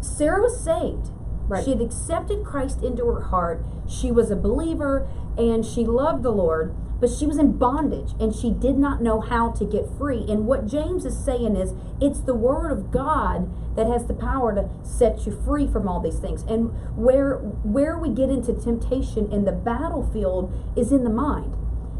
Sarah 0.00 0.42
was 0.42 0.58
saved. 0.58 1.10
Right. 1.48 1.64
She 1.64 1.70
had 1.70 1.80
accepted 1.80 2.44
Christ 2.44 2.82
into 2.82 3.06
her 3.06 3.22
heart. 3.22 3.64
She 3.88 4.10
was 4.10 4.30
a 4.30 4.36
believer 4.36 5.08
and 5.36 5.64
she 5.64 5.84
loved 5.84 6.22
the 6.22 6.30
Lord, 6.30 6.74
but 7.00 7.10
she 7.10 7.26
was 7.26 7.38
in 7.38 7.52
bondage 7.52 8.12
and 8.18 8.34
she 8.34 8.50
did 8.50 8.78
not 8.78 9.02
know 9.02 9.20
how 9.20 9.52
to 9.52 9.64
get 9.64 9.88
free. 9.96 10.24
And 10.28 10.46
what 10.46 10.66
James 10.66 11.04
is 11.04 11.16
saying 11.16 11.56
is 11.56 11.74
it's 12.00 12.20
the 12.20 12.34
word 12.34 12.72
of 12.72 12.90
God 12.90 13.48
that 13.76 13.86
has 13.86 14.06
the 14.06 14.14
power 14.14 14.54
to 14.54 14.68
set 14.82 15.26
you 15.26 15.40
free 15.44 15.66
from 15.66 15.86
all 15.86 16.00
these 16.00 16.18
things. 16.18 16.42
And 16.42 16.70
where 16.96 17.36
where 17.36 17.98
we 17.98 18.08
get 18.08 18.30
into 18.30 18.52
temptation 18.54 19.30
in 19.30 19.44
the 19.44 19.52
battlefield 19.52 20.52
is 20.76 20.90
in 20.90 21.04
the 21.04 21.10
mind. 21.10 21.54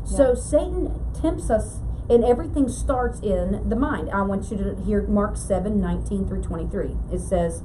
So 0.05 0.35
Satan 0.35 1.01
tempts 1.21 1.51
us 1.51 1.81
and 2.09 2.25
everything 2.25 2.69
starts 2.69 3.21
in 3.21 3.69
the 3.69 3.77
mind. 3.77 4.11
I 4.11 4.23
want 4.23 4.51
you 4.51 4.57
to 4.59 4.77
hear 4.85 5.03
Mark 5.03 5.37
7, 5.37 5.81
19 5.81 6.29
through 6.29 6.43
23. 6.43 6.97
It 7.13 7.21
says, 7.21 7.65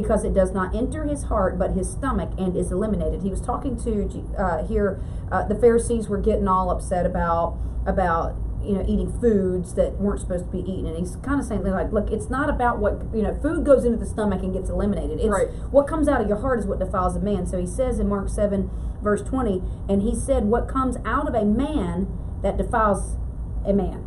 because 0.00 0.24
it 0.24 0.34
does 0.34 0.52
not 0.52 0.74
enter 0.74 1.04
his 1.04 1.24
heart 1.24 1.58
but 1.58 1.72
his 1.72 1.90
stomach 1.90 2.30
and 2.38 2.56
is 2.56 2.70
eliminated. 2.70 3.22
He 3.22 3.30
was 3.30 3.40
talking 3.40 3.76
to 3.84 3.90
uh, 4.38 4.66
here. 4.66 5.02
Uh, 5.30 5.44
the 5.46 5.54
Pharisees 5.54 6.08
were 6.08 6.18
getting 6.18 6.48
all 6.48 6.70
upset 6.70 7.04
about 7.06 7.58
about 7.86 8.36
you 8.62 8.74
know 8.74 8.84
eating 8.86 9.10
foods 9.20 9.74
that 9.74 9.98
weren't 10.00 10.20
supposed 10.20 10.46
to 10.46 10.50
be 10.50 10.58
eaten, 10.60 10.86
and 10.86 10.96
he's 10.98 11.16
kind 11.16 11.40
of 11.40 11.46
saying 11.46 11.62
like, 11.62 11.92
look, 11.92 12.10
it's 12.10 12.28
not 12.28 12.50
about 12.50 12.78
what 12.78 12.92
you 13.14 13.22
know. 13.22 13.34
Food 13.40 13.64
goes 13.64 13.84
into 13.84 13.98
the 13.98 14.06
stomach 14.06 14.42
and 14.42 14.52
gets 14.52 14.68
eliminated. 14.68 15.20
It's 15.20 15.28
Right. 15.28 15.48
what 15.70 15.86
comes 15.86 16.08
out 16.08 16.20
of 16.20 16.28
your 16.28 16.38
heart 16.38 16.58
is 16.58 16.66
what 16.66 16.78
defiles 16.78 17.16
a 17.16 17.20
man. 17.20 17.46
So 17.46 17.58
he 17.58 17.66
says 17.66 17.98
in 17.98 18.08
Mark 18.08 18.28
seven 18.28 18.70
verse 19.02 19.22
twenty, 19.22 19.62
and 19.88 20.02
he 20.02 20.14
said, 20.14 20.44
what 20.46 20.68
comes 20.68 20.96
out 21.04 21.28
of 21.28 21.34
a 21.34 21.44
man 21.44 22.08
that 22.42 22.56
defiles 22.56 23.16
a 23.64 23.72
man. 23.72 24.04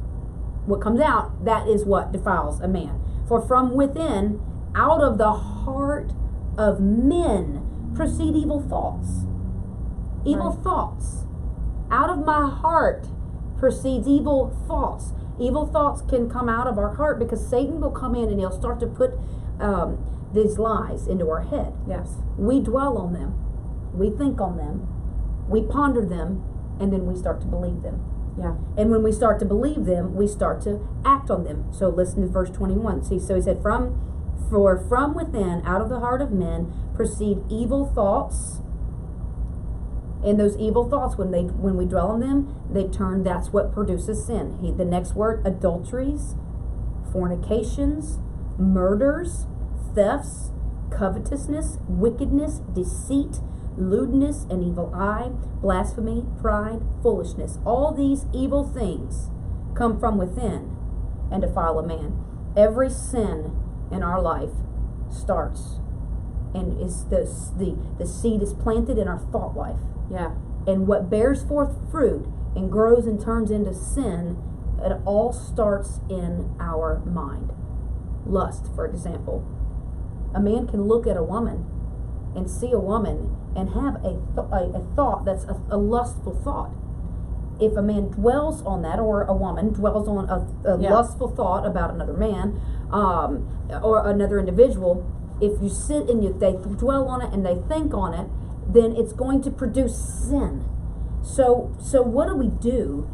What 0.65 0.81
comes 0.81 0.99
out, 0.99 1.43
that 1.45 1.67
is 1.67 1.85
what 1.85 2.11
defiles 2.11 2.59
a 2.59 2.67
man. 2.67 3.01
For 3.27 3.41
from 3.41 3.73
within, 3.73 4.41
out 4.75 5.01
of 5.01 5.17
the 5.17 5.31
heart 5.31 6.11
of 6.57 6.79
men, 6.79 7.91
proceed 7.95 8.35
evil 8.35 8.61
thoughts. 8.61 9.25
Evil 10.25 10.51
Right. 10.51 10.59
thoughts. 10.63 11.25
Out 11.89 12.09
of 12.09 12.25
my 12.25 12.47
heart 12.49 13.07
proceeds 13.57 14.07
evil 14.07 14.51
thoughts. 14.67 15.13
Evil 15.39 15.65
thoughts 15.65 16.01
can 16.01 16.29
come 16.29 16.47
out 16.47 16.67
of 16.67 16.77
our 16.77 16.95
heart 16.95 17.19
because 17.19 17.45
Satan 17.45 17.81
will 17.81 17.91
come 17.91 18.15
in 18.15 18.29
and 18.29 18.39
he'll 18.39 18.51
start 18.51 18.79
to 18.79 18.87
put 18.87 19.11
um, 19.59 19.97
these 20.33 20.57
lies 20.57 21.07
into 21.07 21.29
our 21.29 21.41
head. 21.41 21.73
yes. 21.87 22.15
We 22.37 22.59
dwell 22.61 22.97
on 22.97 23.13
them, 23.13 23.33
we 23.93 24.09
think 24.09 24.39
on 24.41 24.57
them, 24.57 24.87
we 25.49 25.61
ponder 25.61 26.05
them, 26.05 26.43
and 26.79 26.91
then 26.91 27.05
we 27.05 27.15
start 27.15 27.41
to 27.41 27.47
believe 27.47 27.81
them. 27.83 28.01
Yeah. 28.39 28.53
And 28.77 28.89
when 28.89 29.03
we 29.03 29.11
start 29.11 29.39
to 29.39 29.45
believe 29.45 29.85
them, 29.85 30.15
we 30.15 30.25
start 30.25 30.61
to 30.61 30.87
act 31.05 31.29
on 31.29 31.43
them. 31.43 31.65
So 31.71 31.89
listen 31.89 32.21
to 32.21 32.27
verse 32.27 32.49
21. 32.49 33.03
See, 33.03 33.19
so 33.19 33.35
he 33.35 33.41
said, 33.41 33.61
From 33.61 33.99
for 34.51 34.85
from 34.87 35.15
within, 35.15 35.63
out 35.65 35.81
of 35.81 35.89
the 35.89 35.99
heart 35.99 36.21
of 36.21 36.31
men, 36.31 36.71
proceed 36.93 37.39
evil 37.49 37.85
thoughts. 37.95 38.59
And 40.23 40.39
those 40.39 40.55
evil 40.57 40.87
thoughts, 40.87 41.17
when 41.17 41.31
they 41.31 41.41
when 41.41 41.77
we 41.77 41.85
dwell 41.85 42.09
on 42.09 42.19
them, 42.19 42.53
they 42.71 42.83
turn. 42.83 43.23
That's 43.23 43.49
what 43.49 43.73
produces 43.73 44.23
sin. 44.23 44.59
He, 44.61 44.71
the 44.71 44.85
next 44.85 45.15
word: 45.15 45.41
adulteries, 45.47 46.35
fornications, 47.11 48.19
murders, 48.59 49.47
thefts, 49.95 50.51
covetousness, 50.91 51.79
wickedness, 51.87 52.61
deceit, 52.73 53.39
lewdness, 53.77 54.45
an 54.51 54.61
evil 54.61 54.93
eye, 54.93 55.31
blasphemy, 55.61 56.25
pride, 56.39 56.81
foolishness. 57.01 57.57
All 57.65 57.91
these 57.91 58.25
evil 58.31 58.63
things 58.67 59.31
come 59.73 59.99
from 59.99 60.19
within 60.19 60.75
and 61.31 61.41
defile 61.41 61.79
a 61.79 61.87
man. 61.87 62.23
Every 62.55 62.89
sin 62.91 63.57
in 63.91 64.03
our 64.03 64.21
life 64.21 64.51
starts 65.09 65.79
and 66.53 66.79
is 66.81 67.05
the 67.05 67.23
the 67.57 67.77
the 67.97 68.05
seed 68.05 68.41
is 68.41 68.53
planted 68.53 68.97
in 68.97 69.07
our 69.07 69.19
thought 69.19 69.55
life. 69.55 69.79
Yeah. 70.09 70.31
And 70.67 70.87
what 70.87 71.09
bears 71.09 71.43
forth 71.43 71.75
fruit 71.89 72.27
and 72.55 72.71
grows 72.71 73.07
and 73.07 73.19
turns 73.19 73.49
into 73.49 73.73
sin, 73.73 74.37
it 74.79 74.99
all 75.05 75.33
starts 75.33 75.99
in 76.09 76.55
our 76.59 77.01
mind. 77.05 77.51
Lust, 78.25 78.67
for 78.75 78.85
example. 78.85 79.47
A 80.35 80.39
man 80.39 80.67
can 80.67 80.83
look 80.83 81.07
at 81.07 81.17
a 81.17 81.23
woman 81.23 81.65
and 82.35 82.49
see 82.49 82.71
a 82.71 82.79
woman 82.79 83.35
and 83.55 83.69
have 83.71 83.95
a, 84.05 84.21
th- 84.35 84.47
a, 84.51 84.77
a 84.77 84.95
thought 84.95 85.25
that's 85.25 85.43
a, 85.45 85.59
a 85.69 85.77
lustful 85.77 86.39
thought. 86.43 86.71
If 87.61 87.77
a 87.77 87.81
man 87.81 88.09
dwells 88.09 88.61
on 88.63 88.81
that, 88.81 88.99
or 88.99 89.23
a 89.23 89.33
woman 89.33 89.71
dwells 89.73 90.07
on 90.07 90.27
a, 90.29 90.69
a 90.73 90.79
Yeah. 90.81 90.93
lustful 90.93 91.29
thought 91.29 91.65
about 91.65 91.93
another 91.93 92.13
man 92.13 92.59
um, 92.91 93.47
or 93.83 94.07
another 94.09 94.39
individual, 94.39 95.05
if 95.39 95.61
you 95.61 95.69
sit 95.69 96.09
and 96.09 96.23
you, 96.23 96.33
they 96.33 96.53
dwell 96.53 97.07
on 97.07 97.21
it 97.21 97.31
and 97.33 97.45
they 97.45 97.55
think 97.67 97.93
on 97.93 98.13
it, 98.13 98.27
then 98.67 98.95
it's 98.95 99.13
going 99.13 99.41
to 99.43 99.51
produce 99.51 99.95
sin. 100.29 100.65
So, 101.23 101.71
so 101.79 102.01
what 102.01 102.27
do 102.27 102.35
we 102.35 102.47
do? 102.47 103.07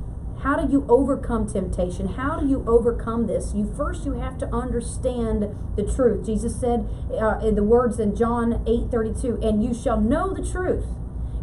How 0.44 0.56
do 0.56 0.72
you 0.72 0.86
overcome 0.88 1.48
temptation? 1.48 2.10
How 2.10 2.40
do 2.40 2.48
you 2.48 2.64
overcome 2.68 3.26
this? 3.28 3.54
You 3.56 3.74
first 3.76 4.06
you 4.06 4.14
have 4.14 4.38
to 4.38 4.46
understand 4.54 5.56
the 5.76 5.84
truth. 5.84 6.26
Jesus 6.26 6.60
said 6.60 6.88
uh, 7.20 7.40
in 7.44 7.56
the 7.56 7.64
words 7.64 8.00
in 8.00 8.16
John 8.16 8.64
eight 8.68 8.92
thirty 8.92 9.14
two, 9.20 9.40
and 9.42 9.64
you 9.64 9.74
shall 9.74 10.00
know 10.00 10.34
the 10.34 10.48
truth, 10.48 10.86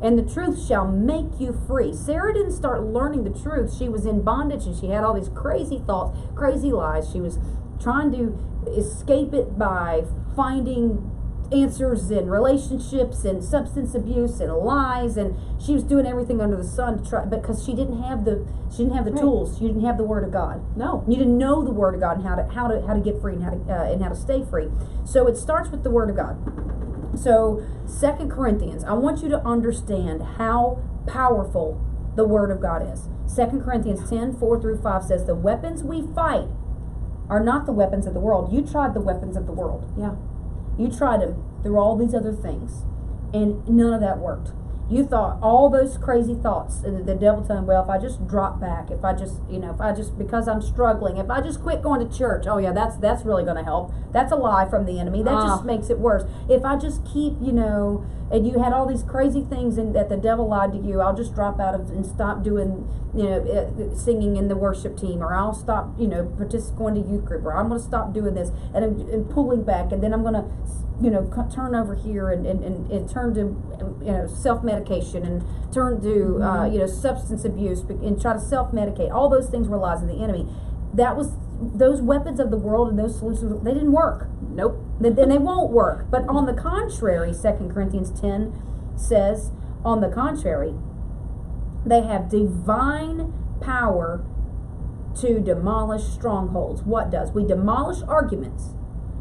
and 0.05 0.19
the 0.19 0.23
truth 0.23 0.65
shall 0.65 0.87
make 0.87 1.41
you 1.41 1.59
free. 1.67 1.93
Sarah 1.95 2.35
didn't 2.35 2.53
start 2.53 2.85
learning 2.85 3.25
the 3.25 3.31
truth. 3.31 3.75
She 3.77 3.89
was 3.89 4.05
in 4.07 4.21
bondage 4.23 4.67
and 4.67 4.77
she 4.79 4.89
had 4.89 5.03
all 5.03 5.15
these 5.15 5.31
crazy 5.31 5.79
thoughts, 5.85 6.19
crazy 6.37 6.71
lies. 6.71 7.11
She 7.11 7.21
was 7.21 7.39
trying 7.81 8.13
to 8.13 8.39
escape 8.77 9.33
it 9.33 9.59
by 9.59 10.05
finding 10.37 11.11
answers 11.53 12.11
in 12.11 12.29
relationships 12.31 13.25
and 13.25 13.45
substance 13.45 13.95
abuse 13.95 14.41
and 14.41 14.51
lies 14.53 15.17
and 15.19 15.37
she 15.63 15.73
was 15.75 15.85
doing 15.85 16.07
everything 16.07 16.41
under 16.41 16.57
the 16.57 16.65
sun 16.65 17.03
to 17.03 17.09
try 17.09 17.25
because 17.27 17.63
she 17.65 17.75
didn't 17.75 18.03
have 18.03 18.25
the 18.25 18.45
she 18.71 18.79
didn't 18.79 18.95
have 18.95 19.05
the 19.05 19.13
Right. 19.13 19.21
tools 19.21 19.59
she 19.59 19.67
didn't 19.67 19.85
have 19.85 19.99
the 19.99 20.05
word 20.05 20.25
of 20.25 20.33
god 20.33 20.63
No. 20.75 21.05
you 21.07 21.17
didn't 21.17 21.37
know 21.37 21.63
the 21.63 21.71
word 21.71 21.95
of 21.95 22.01
god 22.01 22.17
and 22.17 22.27
how 22.27 22.35
to 22.35 22.45
how 22.49 22.67
to 22.69 22.81
how 22.87 22.95
to 22.95 23.01
get 23.01 23.21
free 23.21 23.35
and 23.35 23.45
how 23.45 23.51
to 23.51 23.59
uh, 23.71 23.93
and 23.93 24.03
how 24.03 24.09
to 24.09 24.17
stay 24.17 24.43
free 24.43 24.69
so 25.05 25.27
it 25.29 25.37
starts 25.37 25.69
with 25.69 25.83
the 25.85 25.91
word 25.91 26.09
of 26.09 26.17
god 26.17 26.39
so 27.17 27.65
second 27.87 28.31
corinthians 28.31 28.85
i 28.85 28.93
want 28.93 29.23
you 29.23 29.29
to 29.29 29.39
understand 29.41 30.23
how 30.39 30.83
powerful 31.07 31.81
the 32.17 32.25
word 32.25 32.51
of 32.51 32.61
god 32.61 32.83
is 32.93 33.09
second 33.27 33.63
corinthians 33.63 34.09
10 34.09 34.37
4 34.39 34.61
through 34.61 34.81
5 34.81 35.05
says 35.05 35.25
the 35.27 35.35
weapons 35.35 35.83
we 35.83 36.03
fight 36.15 36.49
are 37.29 37.41
not 37.43 37.67
the 37.67 37.73
weapons 37.73 38.07
of 38.07 38.15
the 38.15 38.21
world 38.21 38.53
you 38.53 38.63
tried 38.63 38.95
the 38.95 39.01
weapons 39.01 39.37
of 39.37 39.47
the 39.47 39.53
world 39.53 39.91
Yeah. 39.99 40.15
you 40.79 40.91
tried 40.91 41.21
them 41.23 41.43
through 41.65 41.79
all 41.79 41.97
these 41.97 42.15
other 42.15 42.33
things, 42.33 42.85
and 43.33 43.67
none 43.67 43.95
of 43.95 44.01
that 44.01 44.19
worked. 44.19 44.53
You 44.91 45.05
thought 45.07 45.39
all 45.41 45.71
those 45.71 45.97
crazy 45.97 46.35
thoughts, 46.35 46.83
and 46.85 47.07
the 47.07 47.15
devil 47.15 47.43
telling, 47.43 47.65
well, 47.65 47.83
if 47.83 47.89
I 47.89 47.99
just 47.99 48.27
drop 48.27 48.61
back, 48.61 48.91
if 48.91 49.03
I 49.03 49.15
just, 49.15 49.37
you 49.49 49.59
know, 49.59 49.71
if 49.71 49.81
I 49.81 49.93
just 49.95 50.19
because 50.19 50.47
I'm 50.47 50.61
struggling, 50.61 51.17
if 51.17 51.31
I 51.31 51.41
just 51.41 51.63
quit 51.63 51.81
going 51.83 52.07
to 52.07 52.19
church, 52.19 52.45
oh 52.47 52.59
yeah, 52.59 52.71
that's 52.73 52.97
that's 52.99 53.25
really 53.25 53.45
going 53.45 53.57
to 53.57 53.63
help. 53.65 53.93
That's 54.13 54.31
a 54.31 54.37
lie 54.37 54.69
from 54.69 54.85
the 54.85 55.01
enemy. 55.01 55.23
That 55.23 55.35
Ah. 55.37 55.47
just 55.47 55.65
makes 55.65 55.89
it 55.89 55.99
worse. 55.99 56.25
If 56.51 56.65
I 56.67 56.77
just 56.77 57.03
keep, 57.07 57.35
you 57.41 57.53
know, 57.53 58.05
and 58.31 58.47
you 58.47 58.59
had 58.63 58.75
all 58.75 58.85
these 58.87 59.03
crazy 59.03 59.41
things 59.43 59.79
and 59.79 59.95
that 59.97 60.11
the 60.11 60.19
devil 60.19 60.47
lied 60.49 60.73
to 60.73 60.79
you, 60.79 61.01
I'll 61.01 61.17
just 61.17 61.35
drop 61.35 61.59
out 61.59 61.75
of 61.75 61.89
and 61.91 62.05
stop 62.05 62.43
doing, 62.43 62.87
you 63.17 63.25
know, 63.25 63.41
uh, 63.41 63.97
singing 63.97 64.37
in 64.37 64.49
the 64.49 64.57
worship 64.57 64.99
team, 64.99 65.23
or 65.23 65.35
I'll 65.35 65.55
stop, 65.55 65.95
you 65.99 66.09
know, 66.09 66.25
participating 66.37 66.75
going 66.77 66.95
to 66.95 67.09
youth 67.09 67.25
group, 67.25 67.45
or 67.45 67.57
I'm 67.57 67.69
going 67.69 67.81
to 67.81 67.87
stop 67.87 68.13
doing 68.13 68.35
this, 68.35 68.51
and 68.75 68.85
I'm 68.85 69.01
and 69.09 69.31
pulling 69.31 69.63
back, 69.63 69.93
and 69.93 70.03
then 70.03 70.13
I'm 70.13 70.23
going 70.23 70.35
to 70.35 70.45
you 71.01 71.11
know, 71.11 71.29
c- 71.35 71.55
turn 71.55 71.75
over 71.75 71.95
here 71.95 72.31
and, 72.31 72.47
and, 72.47 72.63
and, 72.65 72.91
and 72.91 73.11
turn 73.11 73.35
to, 73.35 73.41
you 74.05 74.13
know, 74.13 74.27
self 74.27 74.63
medication 74.63 75.25
and 75.25 75.45
turn 75.73 76.01
to, 76.03 76.41
uh, 76.43 76.67
you 76.67 76.79
know, 76.79 76.87
substance 76.87 77.45
abuse 77.45 77.81
and 77.81 78.21
try 78.21 78.33
to 78.33 78.41
self 78.41 78.73
medicate. 78.73 79.13
All 79.13 79.29
those 79.29 79.49
things 79.49 79.69
were 79.69 79.77
lies 79.77 80.03
of 80.03 80.09
the 80.09 80.23
enemy. 80.23 80.47
That 80.93 81.17
was, 81.17 81.33
those 81.61 82.01
weapons 82.01 82.39
of 82.39 82.51
the 82.51 82.57
world 82.57 82.89
and 82.89 82.99
those 82.99 83.19
solutions, 83.19 83.65
they 83.65 83.75
didn't 83.75 83.93
work. 83.93 84.29
Nope. 84.41 84.81
Then 85.01 85.17
then 85.17 85.29
they 85.31 85.39
won't 85.39 85.73
work. 85.73 86.07
But 86.11 86.29
on 86.29 86.47
the 86.47 86.55
contrary, 86.55 87.33
2 87.33 87.71
Corinthians 87.73 88.11
10 88.21 88.55
says, 88.97 89.51
on 89.85 90.01
the 90.01 90.09
contrary, 90.09 90.75
they 91.85 92.03
have 92.03 92.31
divine 92.31 93.33
power 93.61 94.25
to 95.21 95.41
demolish 95.41 96.05
strongholds. 96.05 96.83
What 96.83 97.11
does? 97.11 97.31
We 97.31 97.45
demolish 97.47 98.03
arguments 98.09 98.75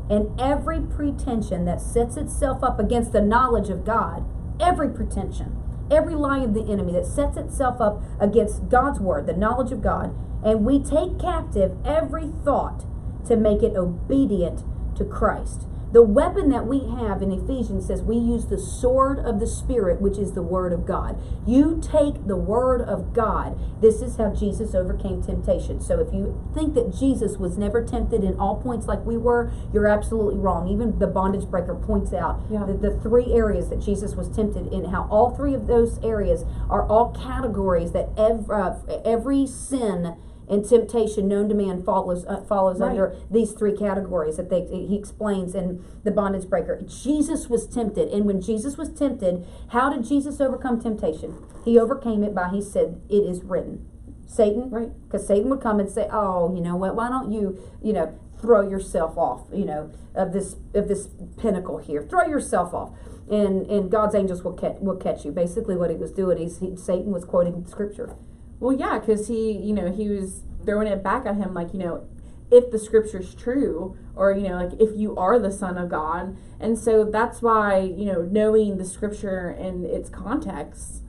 and 0.10 0.40
every 0.40 0.82
pretension 0.82 1.66
that 1.66 1.82
sets 1.82 2.18
itself 2.18 2.64
up 2.64 2.80
against 2.80 3.12
the 3.12 3.22
knowledge 3.22 3.70
of 3.70 3.86
God, 3.86 4.26
every 4.60 4.90
pretension, 4.90 5.56
every 5.90 6.16
lie 6.16 6.44
of 6.44 6.54
the 6.54 6.70
enemy 6.72 6.94
that 6.94 7.06
sets 7.06 7.38
itself 7.38 7.80
up 7.80 8.04
against 8.20 8.70
God's 8.70 9.00
word, 9.00 9.28
the 9.28 9.34
knowledge 9.34 9.72
of 9.72 9.82
God, 9.82 10.16
and 10.44 10.66
we 10.66 10.80
take 10.80 11.20
captive 11.20 11.78
every 11.86 12.32
thought 12.44 12.86
to 13.28 13.38
make 13.38 13.64
it 13.64 13.78
obedient 13.78 14.64
to 14.98 15.06
Christ. 15.06 15.68
The 15.94 16.02
weapon 16.02 16.50
that 16.50 16.66
we 16.66 16.80
have 16.98 17.22
in 17.22 17.32
Ephesians 17.32 17.86
says 17.86 18.02
we 18.02 18.18
use 18.18 18.48
the 18.48 18.58
sword 18.58 19.20
of 19.20 19.40
the 19.40 19.46
Spirit, 19.46 20.02
which 20.02 20.18
is 20.18 20.34
the 20.34 20.42
Word 20.42 20.74
of 20.74 20.88
God. 20.88 21.22
You 21.46 21.80
take 21.84 22.26
the 22.26 22.36
Word 22.36 22.82
of 22.82 23.14
God. 23.14 23.60
This 23.80 24.02
is 24.02 24.18
how 24.18 24.34
Jesus 24.34 24.74
overcame 24.74 25.22
temptation. 25.22 25.80
So 25.80 26.00
if 26.00 26.12
you 26.12 26.42
think 26.56 26.74
that 26.74 26.96
Jesus 26.98 27.38
was 27.38 27.60
never 27.60 27.86
tempted 27.86 28.24
in 28.24 28.40
all 28.40 28.56
points 28.56 28.88
like 28.88 29.06
we 29.06 29.18
were, 29.18 29.52
you're 29.72 29.88
absolutely 29.88 30.40
wrong. 30.40 30.68
Even 30.68 30.98
the 30.98 31.06
bondage 31.06 31.46
breaker 31.46 31.76
points 31.76 32.12
out 32.12 32.42
Yeah. 32.50 32.66
the, 32.66 32.74
the 32.74 33.00
three 33.00 33.32
areas 33.32 33.70
that 33.70 33.80
Jesus 33.80 34.16
was 34.16 34.30
tempted 34.30 34.74
in, 34.74 34.86
how 34.86 35.08
all 35.12 35.36
three 35.36 35.54
of 35.54 35.68
those 35.68 36.00
areas 36.04 36.44
are 36.72 36.88
all 36.88 37.12
categories 37.12 37.92
that 37.92 38.10
ev- 38.18 38.50
uh, 38.50 38.78
every 39.06 39.46
sin 39.46 40.16
and 40.50 40.68
temptation 40.68 41.28
known 41.28 41.50
to 41.50 41.56
man 41.56 41.84
follows 41.84 42.26
uh, 42.26 42.42
follows 42.42 42.80
Right. 42.80 42.92
under 42.92 43.16
these 43.32 43.52
three 43.54 43.76
categories 43.76 44.38
that 44.38 44.50
they 44.50 44.66
he 44.66 44.96
explains 44.98 45.56
in 45.56 45.84
the 46.04 46.12
bondage 46.12 46.50
breaker. 46.50 46.82
Jesus 46.86 47.50
was 47.50 47.66
tempted, 47.68 48.10
and 48.10 48.26
when 48.26 48.42
Jesus 48.42 48.78
was 48.78 48.90
tempted, 48.90 49.46
how 49.70 49.92
did 49.94 50.04
Jesus 50.06 50.40
overcome 50.42 50.82
temptation? 50.82 51.36
He 51.64 51.80
overcame 51.80 52.24
it 52.24 52.36
by 52.36 52.50
he 52.50 52.62
said, 52.62 53.02
"It 53.10 53.24
is 53.24 53.44
written." 53.44 53.86
Satan, 54.26 54.70
Right. 54.72 54.92
Because 55.06 55.28
Satan 55.28 55.50
would 55.52 55.62
come 55.62 55.80
and 55.80 55.90
say, 55.90 56.08
"Oh, 56.12 56.54
you 56.56 56.62
know 56.62 56.76
what? 56.76 56.96
Why 56.96 57.08
don't 57.10 57.32
you, 57.32 57.58
you 57.84 57.94
know, 57.94 58.14
throw 58.40 58.68
yourself 58.68 59.18
off, 59.18 59.42
you 59.54 59.64
know, 59.64 59.92
of 60.16 60.34
this 60.34 60.56
of 60.74 60.88
this 60.88 61.08
pinnacle 61.38 61.78
here? 61.78 62.02
Throw 62.02 62.26
yourself 62.26 62.74
off." 62.74 62.92
And, 63.30 63.68
and 63.68 63.90
God's 63.90 64.16
angels 64.16 64.44
will 64.44 64.54
catch 64.54 64.78
will 64.82 64.96
catch 64.98 65.24
you. 65.24 65.32
Basically, 65.32 65.76
what 65.78 65.90
he 65.90 65.96
was 65.96 66.12
doing, 66.12 66.38
he's 66.38 66.58
he, 66.60 66.76
Satan 66.76 67.12
was 67.12 67.24
quoting 67.26 67.66
scripture. 67.68 68.16
Well, 68.64 68.78
yeah, 68.78 68.98
because 68.98 69.28
he, 69.28 69.52
you 69.52 69.74
know, 69.74 69.92
he 69.92 70.08
was 70.08 70.44
throwing 70.66 70.88
it 70.88 71.04
back 71.04 71.26
at 71.26 71.36
him, 71.36 71.54
like, 71.54 71.74
you 71.74 71.80
know, 71.80 72.08
if 72.50 72.72
the 72.72 72.80
scripture's 72.80 73.36
true, 73.36 73.98
or, 74.16 74.32
you 74.32 74.48
know, 74.48 74.56
like, 74.56 74.80
if 74.80 74.96
you 74.96 75.18
are 75.18 75.38
the 75.38 75.52
Son 75.52 75.78
of 75.78 75.90
God. 75.90 76.38
And 76.62 76.80
so 76.80 77.04
that's 77.04 77.42
why, 77.42 77.80
you 77.80 78.06
know, 78.06 78.22
knowing 78.22 78.78
the 78.78 78.86
scripture 78.86 79.50
and 79.50 79.86
its 79.86 80.08
context 80.08 81.04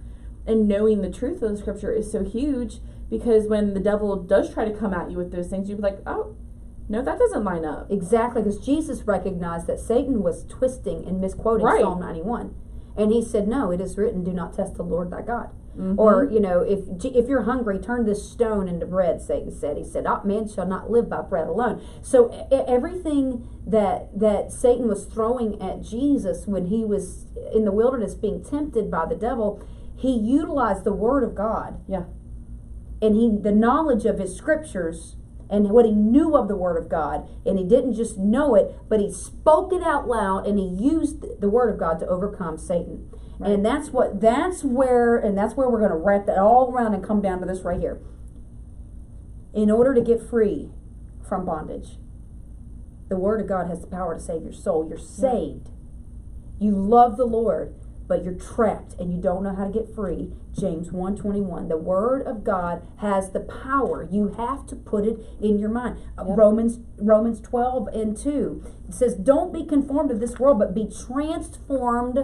and 0.44 0.66
knowing 0.66 1.00
the 1.00 1.12
truth 1.12 1.42
of 1.42 1.52
the 1.52 1.56
scripture 1.56 1.92
is 1.92 2.10
so 2.10 2.24
huge 2.24 2.80
because 3.08 3.46
when 3.46 3.72
the 3.72 3.78
devil 3.78 4.16
does 4.16 4.52
try 4.52 4.64
to 4.64 4.76
come 4.76 4.92
at 4.92 5.12
you 5.12 5.16
with 5.16 5.30
those 5.30 5.46
things, 5.46 5.68
you'd 5.68 5.76
be 5.76 5.82
like, 5.82 6.00
oh, 6.08 6.34
no, 6.88 7.02
that 7.02 7.20
doesn't 7.20 7.44
line 7.44 7.64
up. 7.64 7.88
Exactly, 7.88 8.42
because 8.42 8.58
Jesus 8.58 9.02
recognized 9.02 9.68
that 9.68 9.78
Satan 9.78 10.24
was 10.24 10.44
twisting 10.46 11.06
and 11.06 11.20
misquoting 11.20 11.64
Right. 11.64 11.82
Psalm 11.82 12.00
91. 12.00 12.52
And 12.96 13.12
he 13.12 13.22
said, 13.24 13.48
No, 13.48 13.70
it 13.70 13.80
is 13.80 13.96
written, 13.98 14.22
do 14.24 14.32
not 14.32 14.54
test 14.54 14.74
the 14.76 14.82
Lord 14.82 15.10
thy 15.10 15.22
God. 15.22 15.50
Mm-hmm. 15.76 15.98
Or, 15.98 16.24
you 16.30 16.38
know, 16.38 16.60
if 16.60 16.84
if 17.04 17.28
you're 17.28 17.42
hungry, 17.42 17.80
turn 17.80 18.06
this 18.06 18.30
stone 18.30 18.68
into 18.68 18.86
bread, 18.86 19.20
Satan 19.20 19.50
said. 19.50 19.76
He 19.76 19.82
said, 19.82 20.06
oh, 20.06 20.20
man 20.22 20.48
shall 20.48 20.66
not 20.66 20.88
live 20.88 21.08
by 21.10 21.20
bread 21.22 21.48
alone. 21.48 21.82
So 22.00 22.30
everything 22.68 23.48
that 23.66 24.16
that 24.16 24.52
Satan 24.52 24.86
was 24.86 25.04
throwing 25.06 25.60
at 25.60 25.82
Jesus 25.82 26.46
when 26.46 26.66
he 26.66 26.84
was 26.84 27.26
in 27.52 27.64
the 27.64 27.72
wilderness 27.72 28.14
being 28.14 28.44
tempted 28.44 28.88
by 28.88 29.06
the 29.06 29.16
devil, 29.16 29.66
he 29.96 30.16
utilized 30.16 30.84
the 30.84 30.92
word 30.92 31.24
of 31.24 31.34
God 31.34 31.80
Yeah. 31.88 32.04
and 33.02 33.16
he 33.16 33.36
the 33.36 33.50
knowledge 33.52 34.04
of 34.04 34.20
his 34.20 34.36
scriptures 34.36 35.16
and 35.50 35.70
what 35.70 35.84
he 35.84 35.92
knew 35.92 36.36
of 36.36 36.48
the 36.48 36.56
word 36.56 36.76
of 36.76 36.88
God 36.88 37.28
and 37.44 37.58
he 37.58 37.64
didn't 37.64 37.94
just 37.94 38.18
know 38.18 38.54
it 38.54 38.74
but 38.88 39.00
he 39.00 39.12
spoke 39.12 39.72
it 39.72 39.82
out 39.82 40.08
loud 40.08 40.46
and 40.46 40.58
he 40.58 40.66
used 40.66 41.40
the 41.40 41.50
word 41.50 41.72
of 41.72 41.78
God 41.78 41.98
to 42.00 42.06
overcome 42.06 42.58
Satan. 42.58 43.10
And 43.40 43.64
that's 43.64 43.90
what 43.90 44.20
that's 44.20 44.62
where 44.62 45.16
and 45.16 45.36
that's 45.36 45.54
where 45.54 45.68
we're 45.68 45.80
going 45.80 45.90
to 45.90 45.96
wrap 45.96 46.26
that 46.26 46.38
all 46.38 46.72
around 46.72 46.94
and 46.94 47.04
come 47.04 47.20
down 47.20 47.40
to 47.40 47.46
this 47.46 47.62
right 47.62 47.80
here. 47.80 48.00
In 49.52 49.70
order 49.70 49.94
to 49.94 50.00
get 50.00 50.22
free 50.22 50.70
from 51.26 51.44
bondage 51.44 51.98
the 53.08 53.16
word 53.16 53.40
of 53.40 53.46
God 53.46 53.68
has 53.68 53.80
the 53.80 53.86
power 53.86 54.14
to 54.14 54.20
save 54.20 54.42
your 54.42 54.52
soul. 54.52 54.86
You're 54.88 54.98
saved. 54.98 55.68
You 56.58 56.72
love 56.72 57.16
the 57.16 57.26
Lord 57.26 57.74
but 58.06 58.22
you're 58.22 58.34
trapped 58.34 58.94
and 58.98 59.12
you 59.12 59.20
don't 59.20 59.42
know 59.42 59.54
how 59.54 59.64
to 59.66 59.72
get 59.72 59.94
free. 59.94 60.32
James 60.52 60.92
121 60.92 61.68
the 61.68 61.76
word 61.76 62.22
of 62.26 62.44
god 62.44 62.86
has 62.98 63.30
the 63.30 63.40
power. 63.40 64.06
You 64.10 64.28
have 64.36 64.66
to 64.68 64.76
put 64.76 65.04
it 65.06 65.18
in 65.40 65.58
your 65.58 65.70
mind. 65.70 65.98
Uh, 66.18 66.24
Yep. 66.28 66.38
romans 66.38 66.78
romans 66.98 67.40
12 67.40 67.88
and 67.88 68.16
2 68.16 68.62
it 68.88 68.94
says 68.94 69.14
don't 69.14 69.52
be 69.52 69.64
conformed 69.64 70.10
to 70.10 70.16
this 70.16 70.38
world 70.38 70.58
but 70.58 70.74
be 70.74 70.86
transformed 70.86 72.18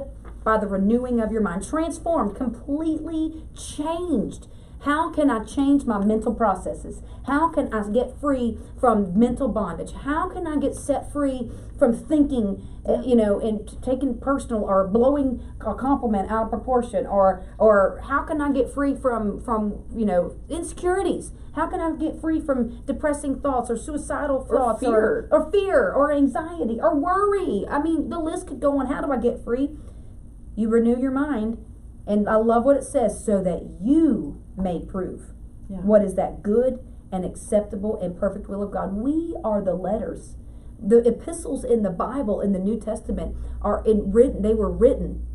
by 0.45 0.57
the 0.59 0.66
renewing 0.66 1.21
of 1.21 1.33
your 1.33 1.43
mind. 1.43 1.66
Transformed 1.66 2.37
completely 2.37 3.45
changed 3.55 4.47
how 4.81 5.11
can 5.11 5.29
I 5.29 5.45
change 5.45 5.85
my 5.85 6.03
mental 6.03 6.35
processes? 6.35 7.03
How 7.27 7.51
can 7.51 7.73
I 7.73 7.87
get 7.90 8.19
free 8.19 8.59
from 8.79 9.19
mental 9.19 9.49
bondage? 9.49 9.93
How 9.93 10.29
can 10.31 10.47
I 10.47 10.57
get 10.59 10.75
set 10.75 11.12
free 11.12 11.51
from 11.79 11.93
thinking, 11.95 12.66
uh, 12.88 13.03
you 13.03 13.14
know, 13.14 13.38
and 13.40 13.71
taking 13.83 14.19
personal 14.19 14.64
or 14.64 14.88
blowing 14.88 15.43
a 15.61 15.75
compliment 15.75 16.31
out 16.31 16.45
of 16.45 16.51
proportion, 16.51 17.07
or 17.07 17.45
or 17.59 18.01
how 18.09 18.23
can 18.23 18.40
I 18.40 18.53
get 18.53 18.73
free 18.73 18.95
from 18.95 19.40
from 19.43 19.85
you 19.95 20.07
know 20.07 20.37
insecurities? 20.49 21.33
How 21.57 21.66
can 21.66 21.81
I 21.81 21.95
get 21.97 22.19
free 22.21 22.40
from 22.40 22.83
depressing 22.87 23.40
thoughts 23.40 23.71
or 23.71 23.77
suicidal 23.77 24.47
Or 24.49 24.57
thoughts 24.57 24.81
fear. 24.81 25.29
or, 25.31 25.43
or 25.47 25.51
fear 25.51 25.93
or 25.93 26.11
anxiety 26.12 26.79
or 26.81 26.95
worry? 26.95 27.66
I 27.69 27.83
mean, 27.83 28.09
the 28.09 28.19
list 28.19 28.47
could 28.47 28.61
go 28.61 28.79
on. 28.79 28.87
How 28.87 29.03
do 29.03 29.12
I 29.12 29.19
get 29.19 29.45
free? 29.45 29.77
You 30.57 30.69
renew 30.69 30.99
your 30.99 31.11
mind, 31.11 31.62
and 32.07 32.29
I 32.29 32.37
love 32.37 32.64
what 32.64 32.77
it 32.77 32.85
says, 32.85 33.23
so 33.25 33.43
that 33.43 33.79
you 33.83 34.39
may 34.62 34.81
prove 34.81 35.33
Yeah. 35.68 35.79
what 35.83 36.03
is 36.03 36.14
that 36.14 36.42
good 36.42 36.79
and 37.12 37.25
acceptable 37.25 37.99
and 38.01 38.16
perfect 38.16 38.49
will 38.49 38.62
of 38.62 38.70
God. 38.70 38.94
We 38.96 39.37
are 39.42 39.61
the 39.62 39.75
letters. 39.75 40.37
The 40.83 41.07
epistles 41.07 41.64
in 41.64 41.83
the 41.83 41.90
Bible 41.90 42.40
in 42.40 42.53
the 42.53 42.59
New 42.59 42.79
Testament 42.79 43.37
are 43.61 43.83
in 43.85 44.12
written. 44.12 44.42
They 44.42 44.55
were 44.55 44.70
written, 44.70 45.27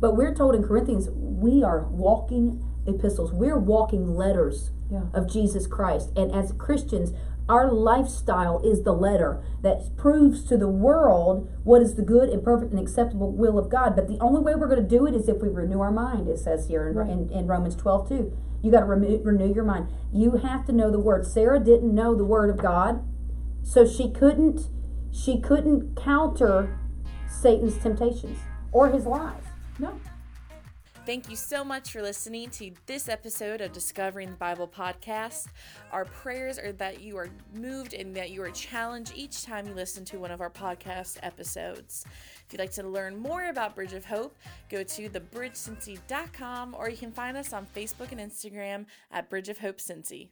but 0.00 0.16
we're 0.16 0.34
told 0.34 0.54
in 0.54 0.62
Corinthians 0.62 1.08
we 1.10 1.62
are 1.62 1.86
walking 1.88 2.62
epistles. 2.86 3.32
We're 3.32 3.58
walking 3.58 4.14
letters 4.16 4.70
Yeah. 4.90 5.04
of 5.14 5.28
Jesus 5.28 5.66
Christ. 5.66 6.10
And 6.16 6.32
as 6.32 6.52
Christians, 6.52 7.12
our 7.50 7.72
lifestyle 7.72 8.62
is 8.64 8.84
the 8.84 8.92
letter 8.92 9.42
that 9.62 9.96
proves 9.96 10.44
to 10.44 10.56
the 10.56 10.68
world 10.68 11.50
what 11.64 11.82
is 11.82 11.96
the 11.96 12.02
good 12.02 12.28
and 12.28 12.44
perfect 12.44 12.70
and 12.70 12.80
acceptable 12.80 13.32
will 13.32 13.58
of 13.58 13.68
God. 13.68 13.96
But 13.96 14.06
the 14.06 14.18
only 14.20 14.40
way 14.40 14.54
we're 14.54 14.68
going 14.68 14.82
to 14.82 14.88
do 14.88 15.04
it 15.04 15.14
is 15.16 15.28
if 15.28 15.42
we 15.42 15.48
renew 15.48 15.80
our 15.80 15.90
mind, 15.90 16.28
it 16.28 16.38
says 16.38 16.68
here 16.68 16.88
in, 16.88 16.94
Right. 16.94 17.10
in, 17.10 17.28
in 17.30 17.46
Romans 17.48 17.74
12 17.74 18.08
2. 18.08 18.36
You 18.62 18.70
got 18.70 18.80
to 18.80 18.86
renew, 18.86 19.20
renew 19.22 19.52
your 19.52 19.64
mind. 19.64 19.88
You 20.12 20.36
have 20.36 20.64
to 20.66 20.72
know 20.72 20.92
the 20.92 21.00
word. 21.00 21.26
Sarah 21.26 21.58
didn't 21.58 21.92
know 21.92 22.14
the 22.14 22.24
word 22.24 22.50
of 22.50 22.58
God, 22.58 23.02
so 23.64 23.84
she 23.84 24.10
couldn't 24.10 24.68
she 25.10 25.40
couldn't 25.40 25.96
counter 25.96 26.78
Satan's 27.28 27.76
temptations 27.78 28.38
or 28.70 28.90
his 28.90 29.06
lies. 29.06 29.42
No. 29.80 29.98
Thank 31.06 31.30
you 31.30 31.36
so 31.36 31.64
much 31.64 31.90
for 31.92 32.02
listening 32.02 32.50
to 32.50 32.70
this 32.86 33.08
episode 33.08 33.62
of 33.62 33.72
Discovering 33.72 34.30
the 34.30 34.36
Bible 34.36 34.68
podcast. 34.68 35.46
Our 35.92 36.04
prayers 36.04 36.58
are 36.58 36.72
that 36.72 37.00
you 37.00 37.16
are 37.16 37.30
moved 37.54 37.94
and 37.94 38.14
that 38.14 38.30
you 38.30 38.42
are 38.42 38.50
challenged 38.50 39.12
each 39.16 39.42
time 39.42 39.66
you 39.66 39.74
listen 39.74 40.04
to 40.04 40.18
one 40.18 40.30
of 40.30 40.40
our 40.42 40.50
podcast 40.50 41.18
episodes. 41.22 42.04
If 42.46 42.52
you'd 42.52 42.60
like 42.60 42.70
to 42.72 42.86
learn 42.86 43.16
more 43.16 43.48
about 43.48 43.74
Bridge 43.74 43.94
of 43.94 44.04
Hope, 44.04 44.36
go 44.68 44.82
to 44.82 45.08
thebridgecincy.com 45.08 46.76
or 46.78 46.90
you 46.90 46.96
can 46.98 47.12
find 47.12 47.36
us 47.36 47.52
on 47.54 47.66
Facebook 47.74 48.12
and 48.12 48.20
Instagram 48.20 48.84
at 49.10 49.30
Bridge 49.30 49.48
of 49.48 49.58
Hope 49.58 49.78
Cincy. 49.78 50.28